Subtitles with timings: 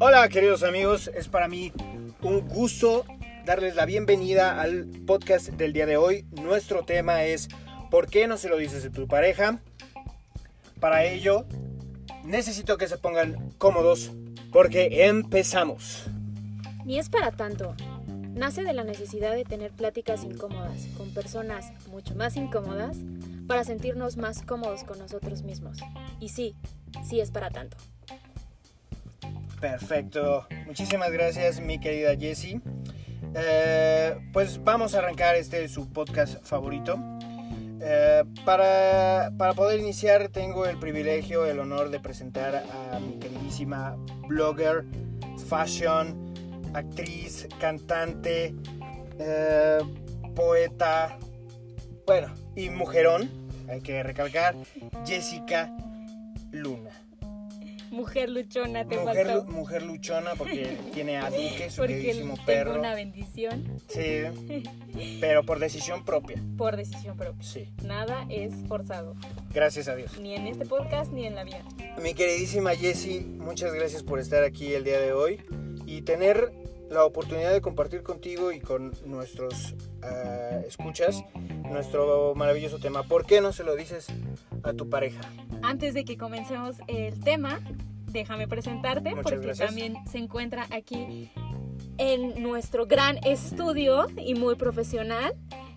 [0.00, 1.72] Hola queridos amigos, es para mí
[2.22, 3.04] un gusto
[3.44, 6.24] darles la bienvenida al podcast del día de hoy.
[6.42, 7.48] Nuestro tema es
[7.88, 9.60] ¿por qué no se lo dices a tu pareja?
[10.80, 11.46] Para ello
[12.24, 14.10] necesito que se pongan cómodos
[14.50, 16.06] porque empezamos.
[16.84, 17.76] Ni es para tanto.
[18.34, 22.98] Nace de la necesidad de tener pláticas incómodas con personas mucho más incómodas
[23.48, 25.78] para sentirnos más cómodos con nosotros mismos.
[26.20, 26.54] Y sí,
[27.02, 27.76] sí es para tanto.
[29.60, 30.46] Perfecto.
[30.66, 32.60] Muchísimas gracias, mi querida Jessie.
[33.34, 36.96] Eh, pues vamos a arrancar este su podcast favorito.
[37.80, 43.96] Eh, para, para, poder iniciar tengo el privilegio, el honor de presentar a mi queridísima
[44.26, 44.84] blogger,
[45.48, 46.34] fashion,
[46.74, 48.54] actriz, cantante,
[49.18, 49.78] eh,
[50.34, 51.18] poeta,
[52.08, 53.28] bueno, y mujerón,
[53.68, 54.54] hay que recalcar,
[55.06, 55.70] Jessica
[56.52, 56.90] Luna.
[57.90, 59.44] Mujer luchona, te mujer, faltó.
[59.50, 62.78] mujer luchona porque tiene a Duque, su queridísimo tengo perro.
[62.78, 64.60] una bendición Sí,
[65.22, 66.36] pero por decisión propia.
[66.58, 67.42] por decisión propia.
[67.42, 69.16] Sí, Nada es forzado,
[69.54, 70.18] gracias a Dios.
[70.20, 71.64] ni en este podcast ni en la vida.
[72.02, 75.40] Mi queridísima Jessie, muchas gracias por estar aquí el día de hoy
[75.86, 76.52] y tener
[76.90, 81.22] la oportunidad de compartir contigo y con nuestros ah, escuchas
[81.64, 83.02] nuestro maravilloso tema.
[83.02, 84.06] ¿Por qué no se lo dices
[84.62, 85.20] a tu pareja?
[85.62, 87.60] Antes de que comencemos el tema,
[88.06, 89.68] déjame presentarte Muchas porque gracias.
[89.68, 91.30] también se encuentra aquí
[91.98, 95.34] en nuestro gran estudio y muy profesional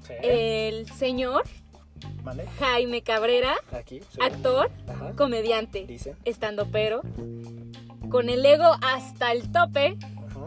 [0.08, 0.14] Sí.
[0.24, 1.44] el señor
[2.24, 2.46] ¿Vale?
[2.60, 4.02] Jaime Cabrera, Aquí.
[4.20, 5.14] actor, Ajá.
[5.16, 6.16] comediante, Dice.
[6.26, 7.02] estando pero,
[8.10, 9.98] con el ego hasta el tope,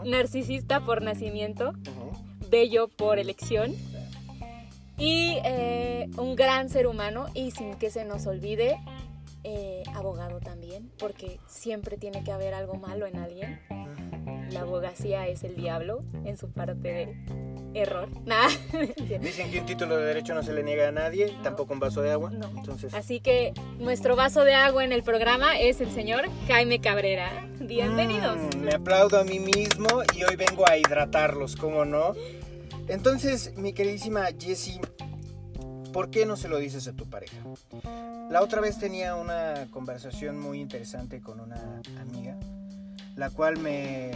[0.05, 1.73] narcisista por nacimiento,
[2.49, 3.73] bello por elección
[4.97, 8.79] y eh, un gran ser humano y sin que se nos olvide,
[9.43, 13.59] eh, abogado también, porque siempre tiene que haber algo malo en alguien.
[14.51, 17.15] La abogacía es el diablo en su parte de
[17.73, 18.09] error.
[18.25, 18.47] Nah.
[19.21, 21.41] Dicen que un título de derecho no se le niega a nadie, No.
[21.41, 22.29] tampoco un vaso de agua.
[22.31, 22.47] No.
[22.55, 27.29] Entonces, Así que nuestro vaso de agua en el programa es el señor Jaime Cabrera.
[27.59, 28.37] Bienvenidos.
[28.55, 32.13] Mm, me aplaudo a mí mismo y hoy vengo a hidratarlos, ¿cómo no?
[32.87, 34.79] Entonces, mi queridísima Jessie,
[35.91, 37.37] ¿por qué no se lo dices a tu pareja?
[38.29, 42.37] La otra vez tenía una conversación muy interesante con una amiga,
[43.15, 44.11] la cual me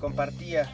[0.00, 0.70] compartía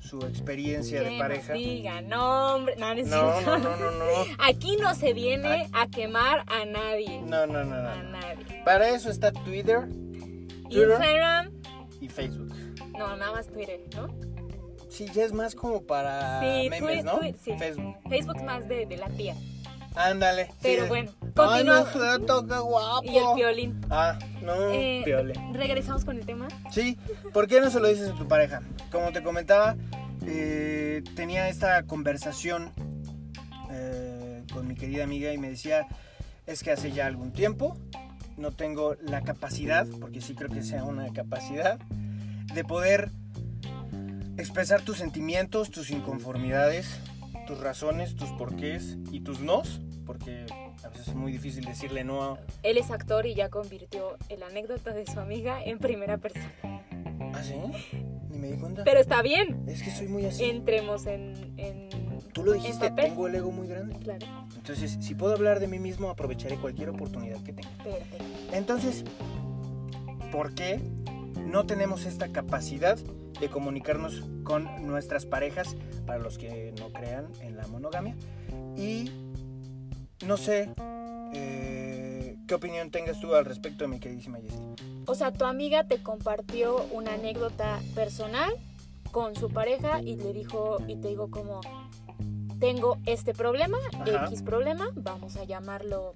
[0.00, 1.54] su experiencia de pareja.
[1.54, 4.04] diga, no, hombre, no, no No, no, no, no, no.
[4.38, 7.20] Aquí no se viene a quemar a nadie.
[7.22, 8.10] No, no, no, A no.
[8.10, 8.62] nadie.
[8.64, 9.88] Para eso está Twitter
[10.68, 10.88] Twitter.
[10.90, 11.50] Instagram,
[12.00, 12.52] y Facebook.
[12.98, 14.08] no, nada más Twitter, ¿no?
[14.88, 17.18] Sí, ya es más como para Sí, memes, ¿no?
[17.20, 17.52] twi- sí.
[17.58, 17.96] Facebook.
[18.08, 19.34] Facebook más de, de la tía.
[19.94, 20.50] Ándale.
[20.60, 20.88] Pero sí.
[20.88, 21.94] bueno, Ay, continuamos.
[21.94, 23.04] no, Joto, qué guapo.
[23.04, 23.80] Y el violín.
[23.90, 25.04] Ah, no, Eh.
[25.52, 26.48] Regresamos con el tema.
[26.70, 26.98] Sí,
[27.32, 28.62] ¿por qué no se lo dices a tu pareja?
[28.90, 29.76] Como te comentaba,
[30.26, 32.72] eh, tenía esta conversación
[33.70, 35.86] eh, con mi querida amiga y me decía,
[36.46, 37.76] es que hace ya algún tiempo
[38.36, 41.78] no tengo la capacidad, porque sí creo que sea una capacidad,
[42.52, 43.10] de poder
[44.36, 46.98] expresar tus sentimientos, tus inconformidades,
[47.46, 50.46] tus razones, tus porqués y tus nos, porque
[50.82, 52.38] a veces es muy difícil decirle no a...
[52.62, 56.52] Él es actor y ya convirtió la anécdota de su amiga en primera persona.
[57.34, 57.54] ¿Ah, sí?
[58.30, 58.84] Ni me di cuenta.
[58.84, 59.64] Pero está bien.
[59.66, 60.44] Es que soy muy así.
[60.44, 61.54] Entremos en.
[61.56, 61.88] en
[62.32, 63.96] Tú lo dijiste, tengo el ego muy grande.
[64.00, 64.26] Claro,
[64.56, 67.70] Entonces, si puedo hablar de mí mismo, aprovecharé cualquier oportunidad que tenga.
[67.82, 68.24] perfecto.
[68.52, 69.04] Entonces,
[70.32, 70.80] ¿por qué
[71.46, 72.98] no tenemos esta capacidad
[73.40, 78.14] de comunicarnos con nuestras parejas, para los que no crean en la monogamia?
[78.76, 79.10] Y
[80.26, 80.70] no sé
[81.32, 84.60] eh, qué opinión tengas tú al respecto, mi queridísima Jessie.
[85.06, 88.52] O sea, tu amiga te compartió una anécdota personal
[89.12, 91.60] con su pareja y le dijo, y te digo como,
[92.58, 94.26] tengo este problema, Ajá.
[94.26, 96.14] X problema, vamos a llamarlo,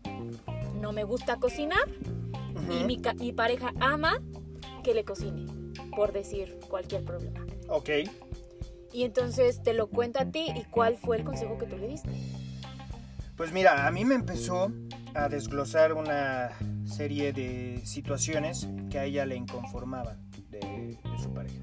[0.81, 1.79] no me gusta cocinar,
[2.71, 2.87] y Ujú.
[2.87, 4.19] mi, ca- mi pareja ama
[4.83, 5.47] que le cocine,
[5.95, 7.45] por decir cualquier problema.
[7.69, 7.91] Ok.
[8.93, 11.89] Y entonces te lo cuenta a ti y cuál fue el consejo que tú le
[11.89, 12.11] diste.
[13.37, 14.73] Pues mira, a mí me empezó
[15.15, 16.51] a desglosar una
[16.85, 21.57] serie de situaciones que a ella le inconformaban de, de su pareja.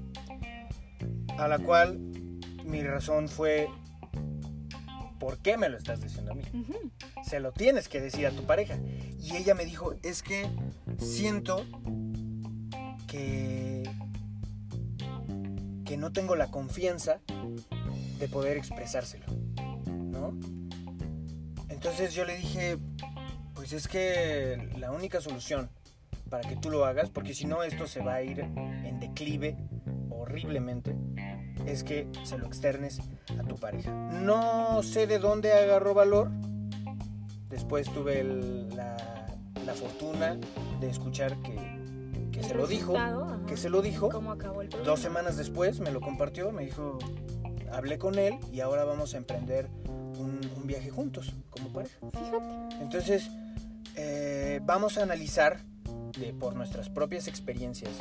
[1.38, 1.98] A la cual
[2.66, 3.68] mi razón fue,
[5.18, 6.42] ¿por qué me lo estás diciendo a mí?
[7.24, 8.78] Se lo tienes que decir a tu pareja.
[9.20, 10.48] Y ella me dijo, es que
[10.98, 11.64] siento
[13.06, 13.65] que,
[15.96, 17.20] no tengo la confianza
[18.18, 19.26] de poder expresárselo,
[19.86, 20.36] ¿no?
[21.68, 22.78] Entonces yo le dije,
[23.54, 25.70] pues es que la única solución
[26.30, 29.56] para que tú lo hagas, porque si no esto se va a ir en declive
[30.10, 30.96] horriblemente,
[31.66, 33.00] es que se lo externes
[33.38, 33.92] a tu pareja.
[33.92, 36.30] No sé de dónde agarró valor.
[37.48, 40.38] Después tuve la fortuna
[40.80, 41.75] de escuchar que,
[42.36, 42.96] que se lo dijo.
[42.96, 43.40] ajá.
[43.46, 44.08] Que se lo dijo.
[44.10, 44.90] ¿Cómo acabó el programa?
[44.90, 46.98] Dos semanas después me lo compartió, me dijo,
[47.72, 49.68] hablé con él y ahora vamos a emprender
[50.18, 51.98] un, un viaje juntos como pareja.
[52.12, 52.82] Fíjate.
[52.82, 53.30] Entonces,
[53.94, 55.60] eh, vamos a analizar
[56.18, 57.92] de, por nuestras propias experiencias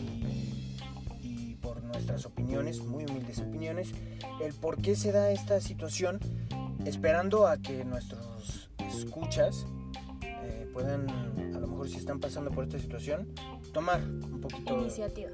[0.00, 0.76] y,
[1.20, 3.92] y por nuestras opiniones, muy humildes opiniones,
[4.40, 6.20] el por qué se da esta situación,
[6.84, 9.66] esperando a que nuestros escuchas
[10.22, 11.06] eh, puedan,
[11.88, 13.28] mejor si están pasando por esta situación,
[13.72, 15.30] tomar un poquito Iniciativa.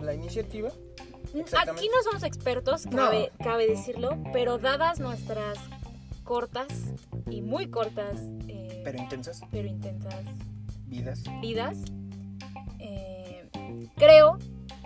[0.00, 0.70] la iniciativa.
[1.34, 1.40] Mm.
[1.68, 2.96] Aquí no somos expertos, No.
[2.96, 5.58] cabe, cabe decirlo, pero dadas nuestras
[6.24, 6.68] cortas
[7.30, 10.24] y muy cortas, eh, pero intensas, pero intensas
[10.86, 11.22] vidas.
[11.40, 11.78] vidas,
[12.78, 13.48] eh,
[13.96, 14.38] creo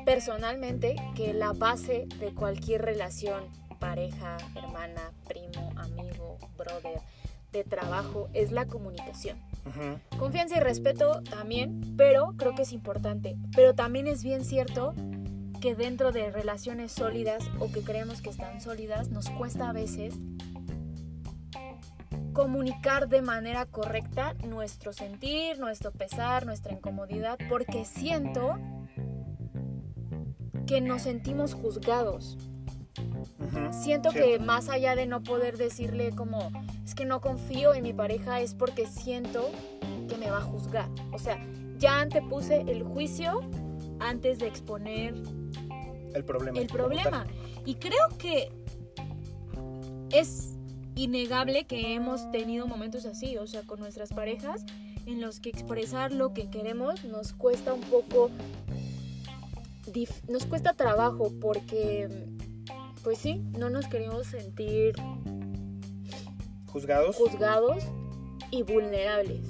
[0.05, 3.45] personalmente que la base de cualquier relación,
[3.79, 7.01] pareja, hermana, primo, amigo, brother,
[7.53, 9.39] de trabajo, es la comunicación.
[10.19, 13.37] Confianza y respeto también, pero creo que es importante.
[13.55, 14.95] Pero también es bien cierto
[15.61, 20.15] que dentro de relaciones sólidas o que creemos que están sólidas, nos cuesta a veces
[22.33, 28.59] comunicar de manera correcta nuestro sentir, nuestro pesar, nuestra incomodidad, porque siento
[30.67, 32.39] que nos sentimos juzgados.
[33.71, 36.51] Siento que más allá de no poder decirle como
[36.85, 39.51] es que no confío en mi pareja es porque siento
[40.09, 40.89] que me va a juzgar.
[41.13, 41.39] O sea,
[41.79, 43.41] ya antepuse el juicio
[43.99, 45.15] antes de exponer
[46.15, 46.59] el problema.
[46.59, 47.27] el problema.
[47.65, 48.51] Y creo que
[50.11, 50.57] es
[50.97, 54.65] innegable que hemos tenido momentos así, o sea, con nuestras parejas,
[55.07, 58.31] en los que expresar lo que queremos nos cuesta un poco,
[60.29, 62.09] nos cuesta trabajo porque,
[63.03, 64.95] pues sí, no nos queremos sentir.
[66.67, 67.17] Juzgados.
[67.17, 67.83] juzgados
[68.53, 69.41] y vulnerables.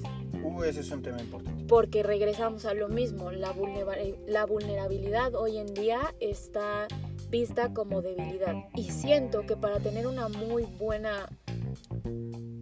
[0.43, 1.64] Uh, ese es un tema importante.
[1.69, 6.88] porque regresamos a lo mismo, la, vulnera- la vulnerabilidad hoy en día está
[7.29, 11.29] vista como debilidad y siento que para tener una muy buena
[12.05, 12.58] mm,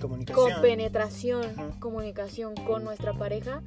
[0.00, 0.52] Comunicación.
[0.52, 1.80] compenetración, Ujú.
[1.80, 3.62] comunicación con nuestra pareja,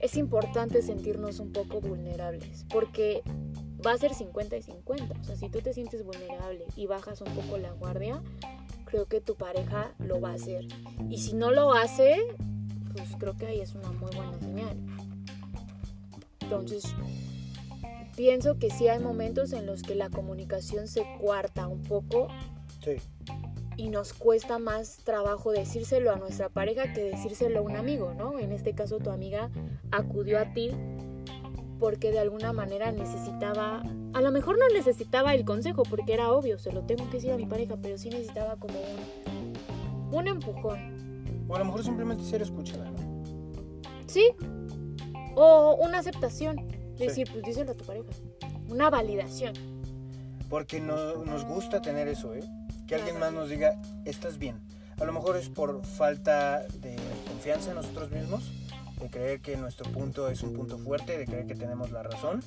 [0.00, 3.22] es importante sentirnos un poco vulnerables, porque
[3.84, 5.14] va a ser 50 y 50.
[5.20, 8.22] O sea, si tú te sientes vulnerable y bajas un poco la guardia,
[8.84, 10.66] creo que tu pareja lo va a hacer.
[11.08, 12.16] Y si no lo hace,
[12.92, 14.76] pues creo que ahí es una muy buena señal.
[16.40, 16.84] Entonces,
[18.16, 22.28] pienso que sí hay momentos en los que la comunicación se cuarta un poco
[22.82, 22.96] Sí.
[23.80, 28.38] Y nos cuesta más trabajo decírselo a nuestra pareja que decírselo a un amigo, ¿no?
[28.38, 29.50] En este caso tu amiga
[29.90, 30.70] acudió a ti
[31.78, 33.82] porque de alguna manera necesitaba,
[34.12, 37.32] a lo mejor no necesitaba el consejo porque era obvio, se lo tengo que decir
[37.32, 42.22] a mi pareja, pero sí necesitaba como un, un empujón, O a lo mejor simplemente
[42.24, 42.98] ser escuchada, ¿no?
[44.06, 44.30] ¿sí?
[45.36, 46.68] O una aceptación,
[46.98, 47.06] Sí.
[47.06, 48.10] decir, pues díselo a tu pareja,
[48.68, 49.54] una validación.
[50.50, 52.42] Porque no, nos gusta tener eso, ¿eh?
[52.90, 54.58] Que alguien más nos diga, estás bien.
[55.00, 56.96] A lo mejor es por falta de
[57.28, 58.50] confianza en nosotros mismos,
[59.00, 62.42] de creer que nuestro punto es un punto fuerte, de creer que tenemos la razón.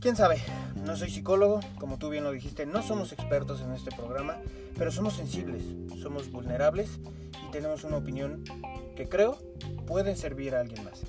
[0.00, 0.40] ¿Quién sabe?
[0.82, 4.38] No soy psicólogo, como tú bien lo dijiste, no somos expertos en este programa,
[4.78, 5.62] pero somos sensibles,
[6.00, 6.98] somos vulnerables
[7.46, 8.44] y tenemos una opinión
[8.96, 9.36] que creo
[9.86, 11.02] puede servir a alguien más.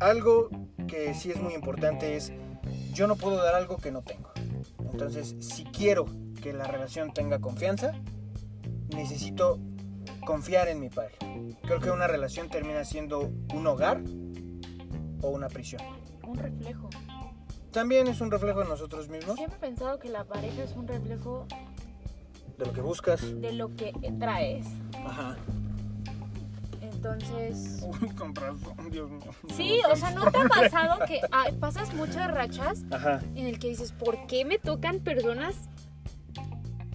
[0.00, 0.50] Algo
[0.86, 2.30] que sí es muy importante es,
[2.92, 4.30] yo no puedo dar algo que no tengo.
[4.92, 6.04] Entonces, si quiero
[6.44, 7.92] que la relación tenga confianza,
[8.94, 9.58] necesito
[10.26, 11.16] confiar en mi pareja.
[11.62, 14.02] Creo que una relación termina siendo un hogar
[15.22, 15.80] o una prisión.
[16.22, 16.90] Un reflejo.
[17.72, 20.86] También es un reflejo de nosotros mismos, Siempre he pensado que la pareja es un
[20.86, 21.46] reflejo
[22.58, 23.40] de lo que buscas.
[23.40, 24.66] de lo que traes.
[25.02, 25.38] Ajá.
[26.82, 29.30] Entonces, Uy, con razón, Dios mío.
[29.56, 33.22] sí, o sea, ¿no te ha pasado que ah, pasas muchas rachas Ajá.
[33.34, 35.54] en el que dices, ¿por qué me tocan personas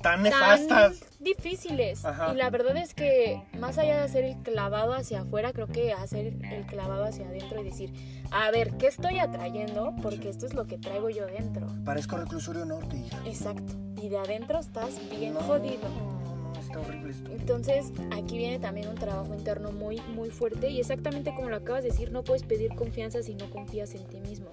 [0.01, 1.01] Tan tan nefastas.
[1.19, 2.05] difíciles?
[2.05, 2.31] Ajá.
[2.33, 5.91] Y la verdad es que más allá de hacer el clavado hacia afuera, creo que
[5.93, 7.93] hacer el clavado hacia adentro y decir,
[8.31, 9.93] a ver, ¿qué estoy atrayendo?
[10.01, 10.27] Porque Sí.
[10.29, 11.67] esto es lo que traigo yo dentro.
[11.83, 13.17] Parezco reclusorio norte, hija.
[13.25, 13.73] Exacto.
[14.01, 15.89] Y de adentro estás bien No, jodido.
[15.89, 17.31] No, no, está horrible esto.
[17.31, 21.83] Entonces, aquí viene también un trabajo interno muy, muy fuerte y exactamente como lo acabas
[21.83, 24.49] de decir, no puedes pedir confianza si no confías en ti mismo.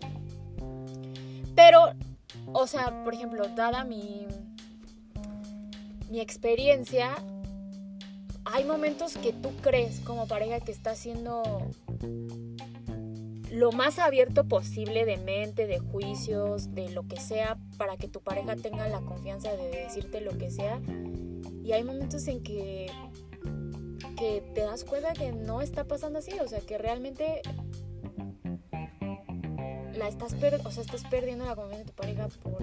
[1.54, 1.92] Pero,
[2.52, 4.26] o sea, por ejemplo, dada mi,
[6.10, 7.14] mi experiencia,
[8.44, 11.42] hay momentos que tú crees como pareja que está siendo
[13.50, 18.20] lo más abierto posible de mente, de juicios, de lo que sea, para que tu
[18.20, 20.80] pareja tenga la confianza de decirte lo que sea.
[21.64, 22.90] Y hay momentos en que,
[24.18, 27.40] que te das cuenta que no está pasando así, o sea, que realmente
[29.96, 32.62] la estás, o sea, estás perdiendo la confianza de tu pareja por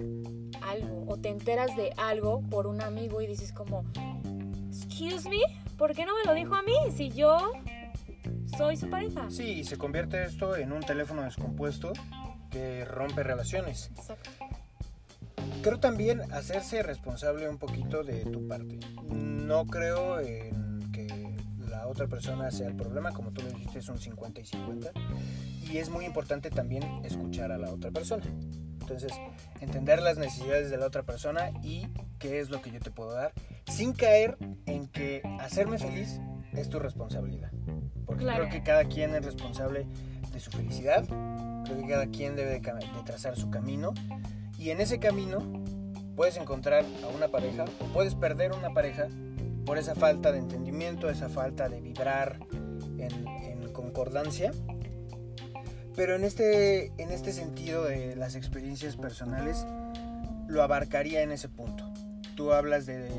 [0.61, 3.83] algo, o te enteras de algo por un amigo y dices como,
[4.69, 5.39] excuse me,
[5.77, 7.37] ¿por qué no me lo dijo a mí si yo
[8.57, 9.29] soy su pareja?
[9.29, 11.93] Sí, y se convierte esto en un teléfono descompuesto
[12.49, 13.89] que rompe relaciones.
[13.95, 14.29] Exacto.
[15.61, 18.79] Creo también hacerse responsable un poquito de tu parte.
[19.09, 21.07] No creo en que
[21.69, 24.91] la otra persona sea el problema, como tú lo dijiste, es un 50 y 50
[25.71, 28.23] y es muy importante también escuchar a la otra persona.
[28.81, 29.13] Entonces,
[29.61, 31.87] entender las necesidades de la otra persona y
[32.19, 33.31] qué es lo que yo te puedo dar,
[33.71, 36.19] sin caer en que hacerme feliz
[36.51, 37.51] es tu responsabilidad.
[38.05, 39.87] Porque creo que cada quien es responsable
[40.31, 41.05] de su felicidad,
[41.65, 43.93] creo que cada quien debe de, de trazar su camino
[44.57, 45.39] y en ese camino
[46.15, 49.07] puedes encontrar a una pareja o puedes perder una pareja
[49.65, 52.39] por esa falta de entendimiento, esa falta de vibrar
[52.97, 54.51] en, en concordancia
[55.95, 59.65] pero en este, en este sentido de las experiencias personales,
[60.47, 61.91] lo abarcaría en ese punto.
[62.35, 63.09] Tú hablas de,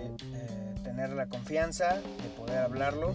[0.82, 3.14] tener la confianza, de poder hablarlo.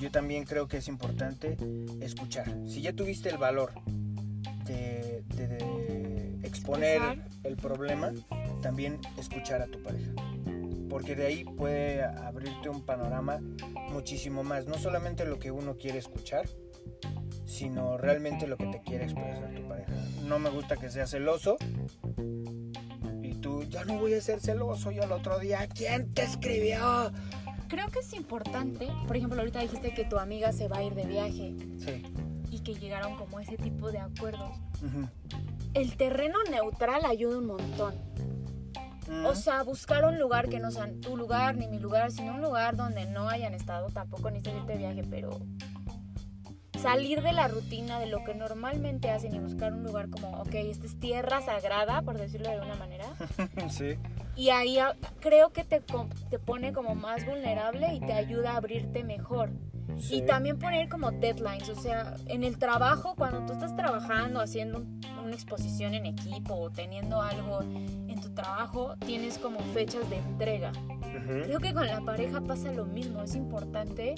[0.00, 1.56] Yo también creo que es importante
[2.00, 2.54] escuchar.
[2.66, 3.72] Si ya tuviste el valor
[4.66, 5.24] de,
[6.42, 8.12] exponer el problema,
[8.60, 10.12] también escuchar a tu pareja.
[10.88, 13.40] Porque de ahí puede abrirte un panorama
[13.90, 14.66] muchísimo más.
[14.66, 16.48] No solamente lo que uno quiere escuchar,
[17.50, 19.92] sino realmente lo que te quiere expresar tu pareja.
[20.24, 21.56] No me gusta que sea celoso
[23.22, 27.12] y tú, ya no voy a ser celoso, yo el otro día, ¿quién te escribió?
[27.68, 30.94] Creo que es importante, por ejemplo, ahorita dijiste que tu amiga se va a ir
[30.94, 31.54] de viaje.
[31.78, 32.04] Sí.
[32.50, 34.56] Y que llegaron como ese tipo de acuerdos.
[35.74, 37.94] El terreno neutral ayuda un montón.
[39.24, 42.40] O sea, buscar un lugar que no sea tu lugar ni mi lugar, sino un
[42.40, 45.40] lugar donde no hayan estado, tampoco ni irte de viaje, pero
[46.80, 50.54] salir de la rutina de lo que normalmente hacen y buscar un lugar como, ok,
[50.54, 53.06] esta es tierra sagrada, por decirlo de alguna manera.
[53.68, 53.98] sí.
[54.36, 54.78] Y ahí
[55.20, 55.82] creo que te,
[56.30, 59.50] te pone como más vulnerable y te ayuda a abrirte mejor.
[60.08, 64.78] Y también poner como deadlines, o sea, en el trabajo, cuando tú estás trabajando, haciendo
[65.22, 70.72] una exposición en equipo o teniendo algo en tu trabajo, tienes como fechas de entrega.
[71.44, 74.14] Creo que con la pareja pasa lo mismo, es importante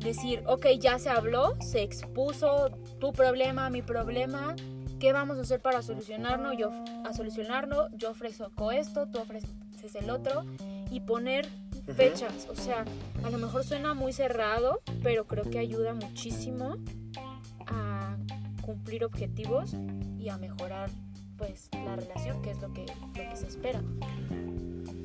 [0.00, 4.54] decir, ok, ya se habló, se expuso tu problema, mi problema,
[4.98, 6.52] ¿qué vamos a hacer para solucionarlo?
[6.52, 6.70] Yo,
[7.04, 9.50] a solucionarlo, yo ofrezco esto, tú ofreces
[9.94, 10.44] el otro
[10.90, 11.48] y poner
[11.96, 12.84] fechas, o sea,
[13.24, 16.76] a lo mejor suena muy cerrado, pero creo que ayuda muchísimo
[17.66, 18.16] a
[18.62, 19.74] cumplir objetivos
[20.18, 20.90] y a mejorar
[21.36, 23.82] pues la relación, que es lo que, lo que se espera.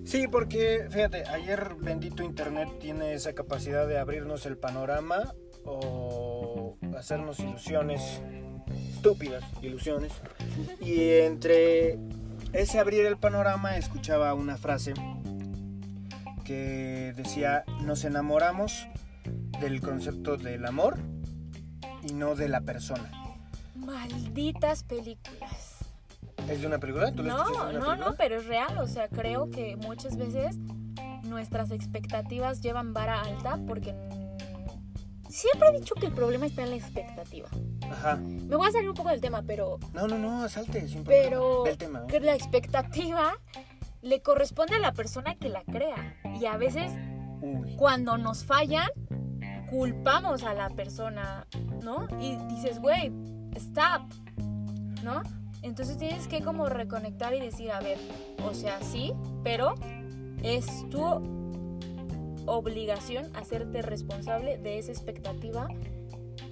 [0.05, 5.33] Sí, porque fíjate, ayer bendito Internet tiene esa capacidad de abrirnos el panorama
[5.65, 8.21] o hacernos ilusiones,
[8.91, 10.13] estúpidas ilusiones.
[10.79, 11.97] Y entre
[12.53, 14.93] ese abrir el panorama escuchaba una frase
[16.45, 18.87] que decía, nos enamoramos
[19.59, 20.99] del concepto del amor
[22.03, 23.11] y no de la persona.
[23.75, 25.64] Malditas películas.
[26.49, 27.11] ¿Es de una película?
[27.11, 28.77] ¿Tú no, no, no, pero es real.
[28.79, 30.57] O sea, creo que muchas veces
[31.23, 33.95] nuestras expectativas llevan vara alta porque
[35.29, 37.49] siempre he dicho que el problema está en la expectativa.
[37.89, 38.15] Ajá.
[38.15, 39.79] Me voy a salir un poco del tema, pero.
[39.93, 43.33] No, no, no, salte, sin Pero del tema, que la expectativa
[44.01, 46.17] le corresponde a la persona que la crea.
[46.39, 46.91] Y a veces,
[47.77, 48.87] cuando nos fallan,
[49.69, 51.47] culpamos a la persona,
[51.83, 52.07] ¿no?
[52.19, 53.11] Y dices, güey,
[53.55, 54.03] stop,
[55.03, 55.21] ¿no?
[55.65, 57.97] Entonces tienes que como reconectar y decir, a ver,
[58.47, 59.73] o sea, sí, pero
[60.43, 61.01] es tu
[62.45, 65.67] obligación hacerte responsable de esa expectativa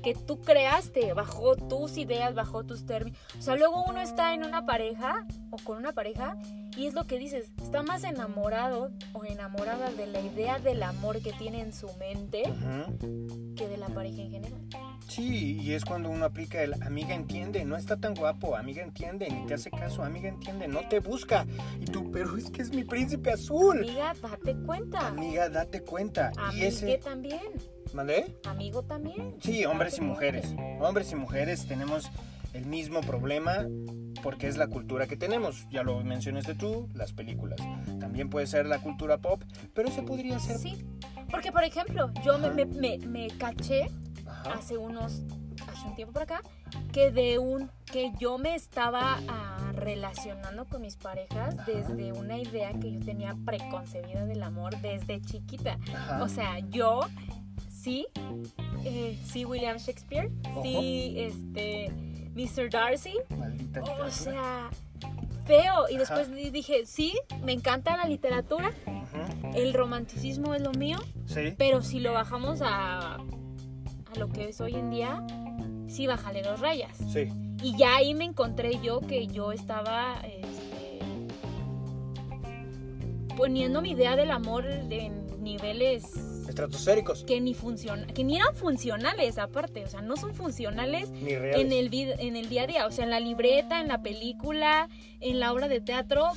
[0.02, 3.20] que tú creaste bajo tus ideas, bajo tus términos.
[3.38, 6.36] O sea, luego uno está en una pareja o con una pareja
[6.78, 11.22] y es lo que dices, está más enamorado o enamorada de la idea del amor
[11.22, 12.44] que tiene en su mente
[13.56, 14.60] que de la pareja en general.
[15.08, 19.30] Sí, y es cuando uno aplica el amiga entiende, no está tan guapo, amiga entiende,
[19.30, 21.46] ni te hace caso, amiga entiende, no te busca.
[21.80, 23.80] Y tú, pero es que es mi príncipe azul.
[23.80, 25.08] Amiga, date cuenta.
[25.08, 26.32] Amiga, date cuenta.
[26.56, 27.42] y ese también.
[27.94, 28.36] ¿Mandé?
[28.46, 29.36] Amigo también.
[29.40, 30.56] Sí, hombres y mujeres.
[30.80, 32.10] Hombres y mujeres tenemos
[32.54, 33.68] el mismo problema
[34.22, 35.68] porque es la cultura que tenemos.
[35.70, 37.60] Ya lo mencionaste tú, las películas.
[38.00, 39.44] También puede ser la cultura pop,
[39.74, 40.58] pero ese podría ser...
[40.58, 40.86] Sí,
[41.30, 43.90] porque por ejemplo, yo me, me, me- me caché
[44.26, 44.54] Ajá.
[44.54, 45.24] hace unos,
[45.68, 46.42] hace un tiempo por acá,
[46.92, 51.66] que de un, que yo me estaba ah, relacionando con mis parejas Ajá.
[51.66, 55.80] desde una idea que yo tenía preconcebida del amor desde chiquita.
[55.94, 56.24] Ajá.
[56.24, 57.02] O sea, yo
[57.70, 58.06] sí,
[58.86, 60.32] eh, sí William Shakespeare,
[60.62, 61.92] sí este
[62.36, 62.70] Mr.
[62.70, 64.12] Darcy, Maldita o literatura.
[64.12, 64.70] sea,
[65.46, 65.86] feo.
[65.90, 67.14] Y después di- dije, sí,
[67.44, 68.72] me encanta la literatura,
[69.54, 71.54] el romanticismo es lo mío, Sí.
[71.58, 75.26] pero si lo bajamos a, a lo que es hoy en día,
[75.88, 76.98] sí bájale dos rayas.
[77.12, 77.28] Sí.
[77.62, 81.00] Y ya ahí me encontré yo que yo estaba este,
[83.38, 86.04] poniendo mi idea del amor en niveles
[86.54, 87.24] Estratosféricos.
[87.24, 91.66] que ni funcion que ni eran funcionales aparte, o sea, no son funcionales Ni reales.
[91.66, 94.88] en el en el día a día, o sea, en la libreta, en la película,
[95.20, 96.28] en la obra de teatro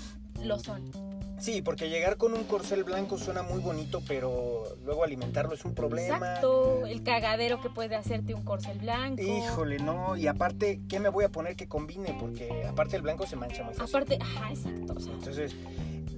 [0.42, 0.90] lo son.
[1.38, 5.74] Sí, porque llegar con un corcel blanco suena muy bonito, pero luego alimentarlo es un
[5.74, 6.16] problema.
[6.16, 9.20] Exacto, el cagadero que puede hacerte un corcel blanco.
[9.20, 10.16] Híjole, no.
[10.16, 12.16] Y aparte, ¿qué me voy a poner que combine?
[12.18, 13.94] Porque aparte el blanco se mancha muy fácil.
[13.94, 15.52] Aparte, ajá, exacto, o sea, Entonces,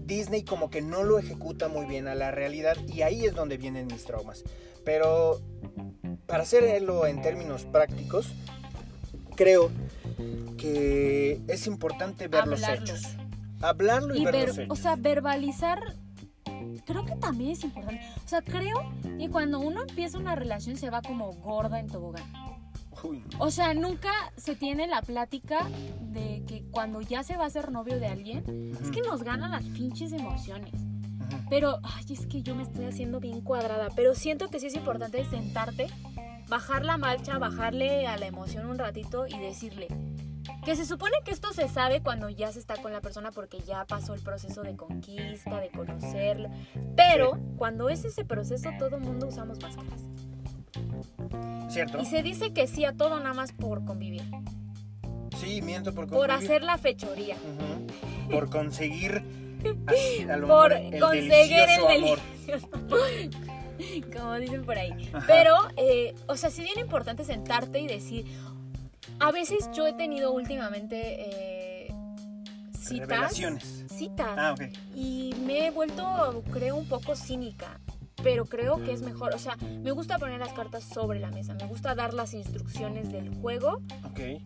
[0.09, 3.59] Disney como que no lo ejecuta muy bien a la realidad y ahí es donde
[3.59, 4.43] vienen mis traumas.
[4.85, 5.41] Pero
[6.27, 8.33] para hacerlo en términos prácticos,
[9.37, 9.71] creo
[10.57, 13.03] que es importante ver los hechos.
[13.61, 14.79] Hablarlo y, y ver ver, los o hechos.
[14.81, 15.79] sea, verbalizar
[16.85, 18.01] creo que también es importante.
[18.25, 22.25] O sea, creo que cuando uno empieza una relación se va como gorda en tobogán.
[23.03, 25.69] Uy, O sea, nunca se tiene la plática
[26.01, 29.51] de que cuando ya se va a ser novio de alguien, es que nos ganan
[29.51, 30.73] las pinches emociones.
[31.51, 33.89] Pero, ay, es que yo me estoy haciendo bien cuadrada.
[33.95, 35.89] Pero siento que sí es importante sentarte,
[36.49, 39.89] bajar la marcha, bajarle a la emoción un ratito y decirle
[40.65, 43.61] que se supone que esto se sabe cuando ya se está con la persona porque
[43.61, 46.51] ya pasó el proceso de conquista, de conocerlo.
[46.97, 50.08] Pero cuando es ese proceso, todo el mundo usamos máscaras.
[51.87, 52.01] ¿Cierto?
[52.01, 54.23] Y se dice que sí a todo nada más por convivir,
[55.39, 56.45] Sí, miento por por convivir.
[56.45, 57.37] hacer la fechoría.
[58.31, 59.23] Por conseguir
[59.87, 62.19] así, a lo por el conseguir el delicioso amor.
[62.19, 62.69] delicioso.
[64.19, 65.09] Como dicen por ahí.
[65.13, 65.25] Ajá.
[65.29, 68.27] Pero, eh, o sea, sí es bien importante sentarte y decir.
[69.21, 71.95] A veces yo he tenido últimamente eh,
[72.77, 73.09] citas.
[73.09, 73.85] Revelaciones.
[73.89, 74.29] Citas.
[74.37, 74.63] Ah, ok.
[74.97, 77.79] Y me he vuelto, creo, un poco cínica.
[78.23, 79.35] Pero creo que es mejor.
[79.35, 81.55] O sea, me gusta poner las cartas sobre la mesa.
[81.55, 84.43] Me gusta dar las instrucciones del juego Ok.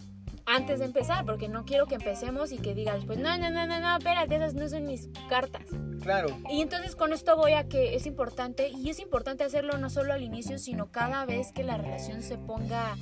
[0.47, 1.25] antes de empezar.
[1.25, 4.37] Porque no quiero que empecemos y que diga después, no, no, no, no, no, espérate,
[4.37, 5.63] esas no son mis cartas.
[6.03, 6.29] Claro.
[6.51, 10.13] Y entonces con esto voy a que es importante, y es importante hacerlo no solo
[10.13, 12.97] al inicio, sino cada vez que la relación se ponga,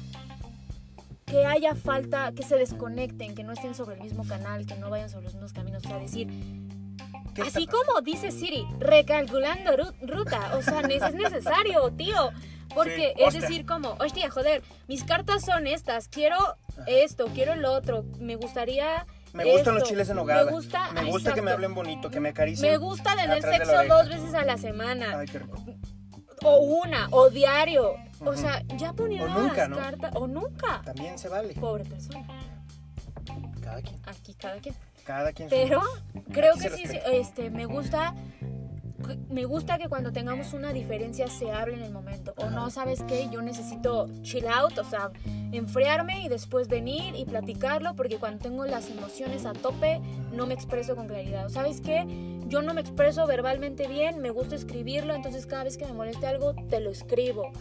[1.25, 4.91] que haya falta, que se desconecten, que no estén sobre el mismo canal, que no
[4.91, 5.85] vayan sobre los mismos caminos.
[5.85, 6.70] O sea, decir, ¿Qué
[7.45, 10.53] así como dice Siri, recalculando ru- ruta.
[10.57, 12.31] O sea, es necesario, tío.
[12.75, 16.37] Porque Sí, es decir, como, hostia, joder, mis cartas son estas, quiero
[16.87, 19.07] esto, quiero lo otro, me gustaría...
[19.33, 20.45] Me gustan los chiles en nogada.
[20.45, 22.71] Me gusta, Me gusta que me hablen bonito, que me acaricien.
[22.71, 25.19] Me gusta tener sexo dos veces a la semana.
[25.19, 25.59] Ay, qué rico.
[26.45, 27.95] O una, o diario.
[28.25, 29.77] O sea, ya poniendo O nunca, las ¿no?
[29.77, 30.13] cartas.
[30.17, 30.83] O nunca.
[30.85, 31.55] También se vale.
[31.55, 32.27] Pobre persona.
[33.63, 34.01] Cada quien.
[34.07, 34.75] Aquí cada quien.
[35.05, 35.49] Cada quien.
[35.49, 35.81] su- Pero
[36.33, 38.15] creo Aquí que sí, este, me gusta.
[39.31, 42.35] Me gusta que cuando tengamos una diferencia se hable en el momento.
[42.37, 43.29] O no, ¿sabes qué?
[43.33, 45.11] Yo necesito chill out, o sea,
[45.53, 50.01] enfriarme y después venir y platicarlo, porque cuando tengo las emociones a tope,
[50.33, 51.47] no me expreso con claridad.
[51.47, 52.05] O, ¿Sabes qué?
[52.51, 56.27] Yo no me expreso verbalmente bien, me gusta escribirlo, entonces cada vez que me moleste
[56.27, 57.53] algo, te lo escribo.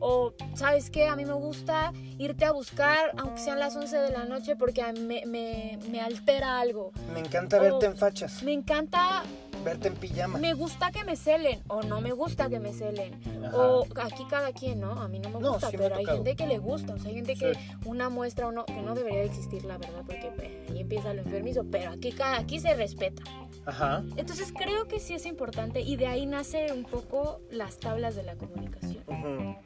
[0.00, 1.06] O, ¿sabes qué?
[1.06, 4.82] A mí me gusta irte a buscar, aunque sean las 11 de la noche, porque
[4.94, 6.92] me, me, me altera algo.
[7.12, 8.42] Me encanta verte en fachas.
[8.42, 9.22] Me encanta,
[9.64, 10.38] Verte en pijama.
[10.38, 13.20] me gusta que me celen, o no me gusta que me celen.
[13.44, 13.56] Ajá.
[13.56, 14.92] O aquí cada quien, ¿no?
[14.92, 16.94] A mí no me No, gusta, me pero hay gente que le gusta.
[16.94, 17.52] O sea, hay gente que
[17.84, 21.20] una muestra o no, que no debería de existir, la verdad, porque ahí empieza lo
[21.20, 21.64] enfermizo.
[21.70, 23.22] Pero aquí, cada, aquí se respeta.
[23.66, 24.02] Ajá.
[24.16, 28.22] Entonces creo que sí es importante y de ahí nace un poco las tablas de
[28.22, 29.04] la comunicación.
[29.06, 29.56] Ujú.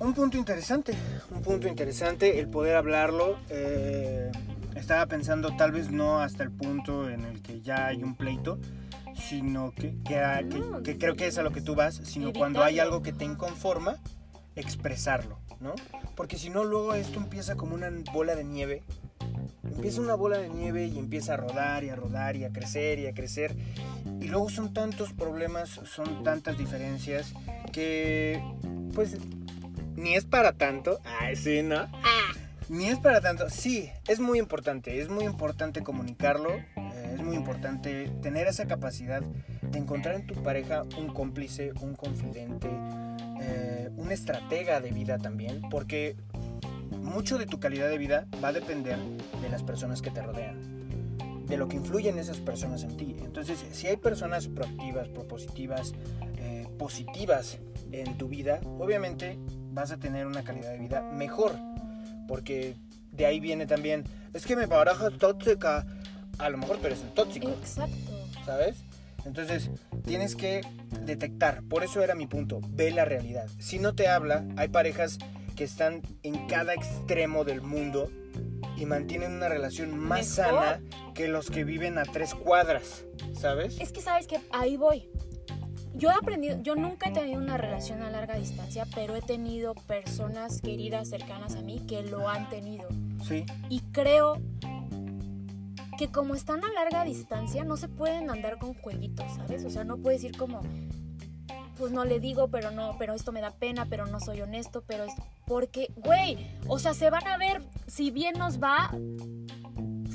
[0.00, 0.94] Un punto interesante,
[1.30, 3.38] un punto interesante, el poder hablarlo.
[3.48, 4.30] eh,
[4.76, 8.58] estaba pensando tal vez no hasta el punto en el que ya hay un pleito,
[9.14, 10.82] sino que, que, a- que- No.
[10.82, 12.92] que creo que es a lo que tú vas, sino cuando hay Evitarlo.
[12.94, 13.96] algo que te inconforma,
[14.56, 15.74] expresarlo, ¿no?
[16.14, 18.82] Porque si no, luego esto empieza como una bola de nieve.
[19.80, 22.98] Empieza una bola de nieve y empieza a rodar y a rodar y a crecer
[22.98, 23.56] y a crecer.
[24.20, 27.32] Y luego son tantos problemas, son tantas diferencias
[27.72, 28.42] que
[28.94, 29.16] pues
[29.96, 31.00] ni es para tanto.
[31.18, 31.76] Ay, sí, ¿no?
[31.76, 32.32] Ah,
[32.68, 33.48] Ni es para tanto.
[33.48, 35.00] Sí, es muy importante.
[35.00, 36.50] Es muy importante comunicarlo.
[36.56, 39.22] eh, es muy importante tener esa capacidad
[39.62, 42.68] de encontrar en tu pareja un cómplice, un confidente,
[43.40, 45.62] eh, un estratega de vida también.
[45.70, 46.16] Porque
[47.10, 48.96] mucho de tu calidad de vida va a depender
[49.42, 50.58] de las personas que te rodean.
[51.46, 53.16] De lo que influyen esas personas en ti.
[53.24, 55.92] Entonces, si hay personas proactivas, propositivas,
[56.38, 57.58] eh, positivas
[57.90, 59.38] en tu vida, obviamente
[59.72, 61.56] vas a tener una calidad de vida mejor.
[62.28, 62.76] Porque
[63.10, 65.86] de ahí viene también, es que mi pareja es tóxica.
[66.38, 67.96] A lo mejor tú eres el tóxico, Exacto.
[68.46, 68.84] ¿sabes?
[69.24, 69.70] Entonces,
[70.06, 70.62] tienes que
[71.04, 71.62] detectar.
[71.64, 72.60] Por eso era mi punto.
[72.70, 73.48] Ve la realidad.
[73.58, 75.18] Si no te habla, hay parejas
[75.60, 78.10] que están en cada extremo del mundo
[78.78, 80.54] y mantienen una relación más Mejor.
[80.54, 80.80] sana
[81.12, 83.78] que los que viven a tres cuadras, ¿sabes?
[83.78, 85.10] Es que sabes que ahí voy.
[85.92, 89.74] Yo he aprendido, yo nunca he tenido una relación a larga distancia, pero he tenido
[89.74, 92.88] personas queridas cercanas a mí que lo han tenido.
[93.28, 94.40] Sí, Y creo
[95.98, 99.62] que como están a larga distancia, no se pueden andar con jueguitos, ¿sabes?
[99.66, 100.62] O sea, no puedes ir como,
[101.80, 104.84] pues no le digo, pero no, pero esto me da pena, pero no soy honesto,
[104.86, 105.14] pero es
[105.46, 106.36] porque, güey,
[106.68, 108.94] o sea, se van a ver, si bien nos va,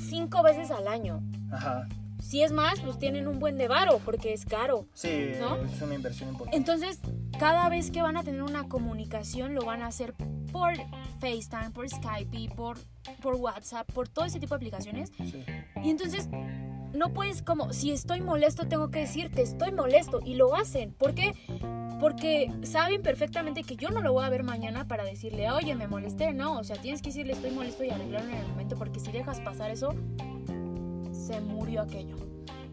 [0.08, 1.22] cinco veces al año.
[1.52, 1.88] ajá.
[2.22, 4.88] Si es más, pues tienen un buen de varo, porque es caro.
[4.94, 5.58] Sí, ¿No?
[5.58, 6.58] es una inversión importante.
[6.58, 7.00] Entonces,
[7.38, 10.14] cada vez que van a tener una comunicación, lo van a hacer
[10.52, 10.74] por
[11.20, 12.78] FaceTime, por Skype, por,
[13.22, 15.12] por WhatsApp, por todo ese tipo de aplicaciones.
[15.18, 15.44] Sí.
[15.84, 16.28] Y entonces,
[16.96, 20.20] no puedes como, si estoy molesto, tengo que decirte, estoy molesto.
[20.24, 20.94] Y lo hacen.
[20.94, 21.34] ¿Por qué?
[22.00, 25.88] Porque saben perfectamente que yo no lo voy a ver mañana para decirle, oye, me
[25.88, 26.34] molesté.
[26.34, 28.76] No, o sea, tienes que decirle, estoy molesto y arreglarlo en el momento.
[28.76, 29.94] Porque si dejas pasar eso,
[31.12, 32.16] se murió aquello.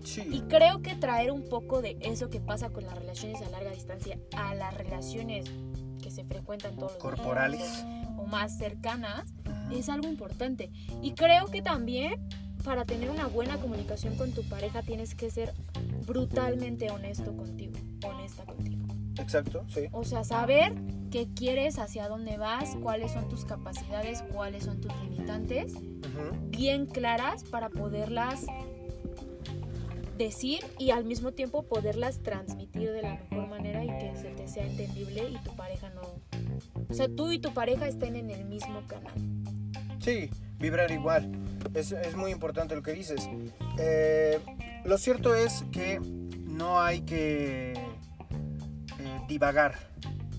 [0.04, 0.22] Sí.
[0.30, 3.70] Y creo que traer un poco de eso que pasa con las relaciones a larga
[3.70, 5.48] distancia a las relaciones
[6.02, 7.60] que se frecuentan todos los Corporales.
[7.60, 9.32] días o, o más cercanas
[9.70, 10.70] es algo importante.
[11.00, 12.14] Y creo que también
[12.62, 15.52] para tener una buena comunicación con tu pareja tienes que ser
[16.06, 17.74] brutalmente honesto contigo,
[18.06, 18.82] honesta contigo.
[19.18, 19.82] Exacto, sí.
[19.92, 20.72] O sea, saber
[21.10, 25.74] qué quieres, hacia dónde vas, cuáles son tus capacidades, cuáles son tus limitantes
[26.48, 28.46] bien claras para poderlas
[30.18, 34.48] decir y al mismo tiempo poderlas transmitir de la mejor manera y que se te
[34.48, 36.02] sea entendible y tu pareja no...
[36.88, 39.12] O sea, tú y tu pareja estén en el mismo canal.
[40.00, 41.30] Sí, vibrar igual.
[41.74, 43.28] Es, es muy importante lo que dices.
[43.78, 44.38] Eh,
[44.84, 49.74] lo cierto es que no hay que eh, divagar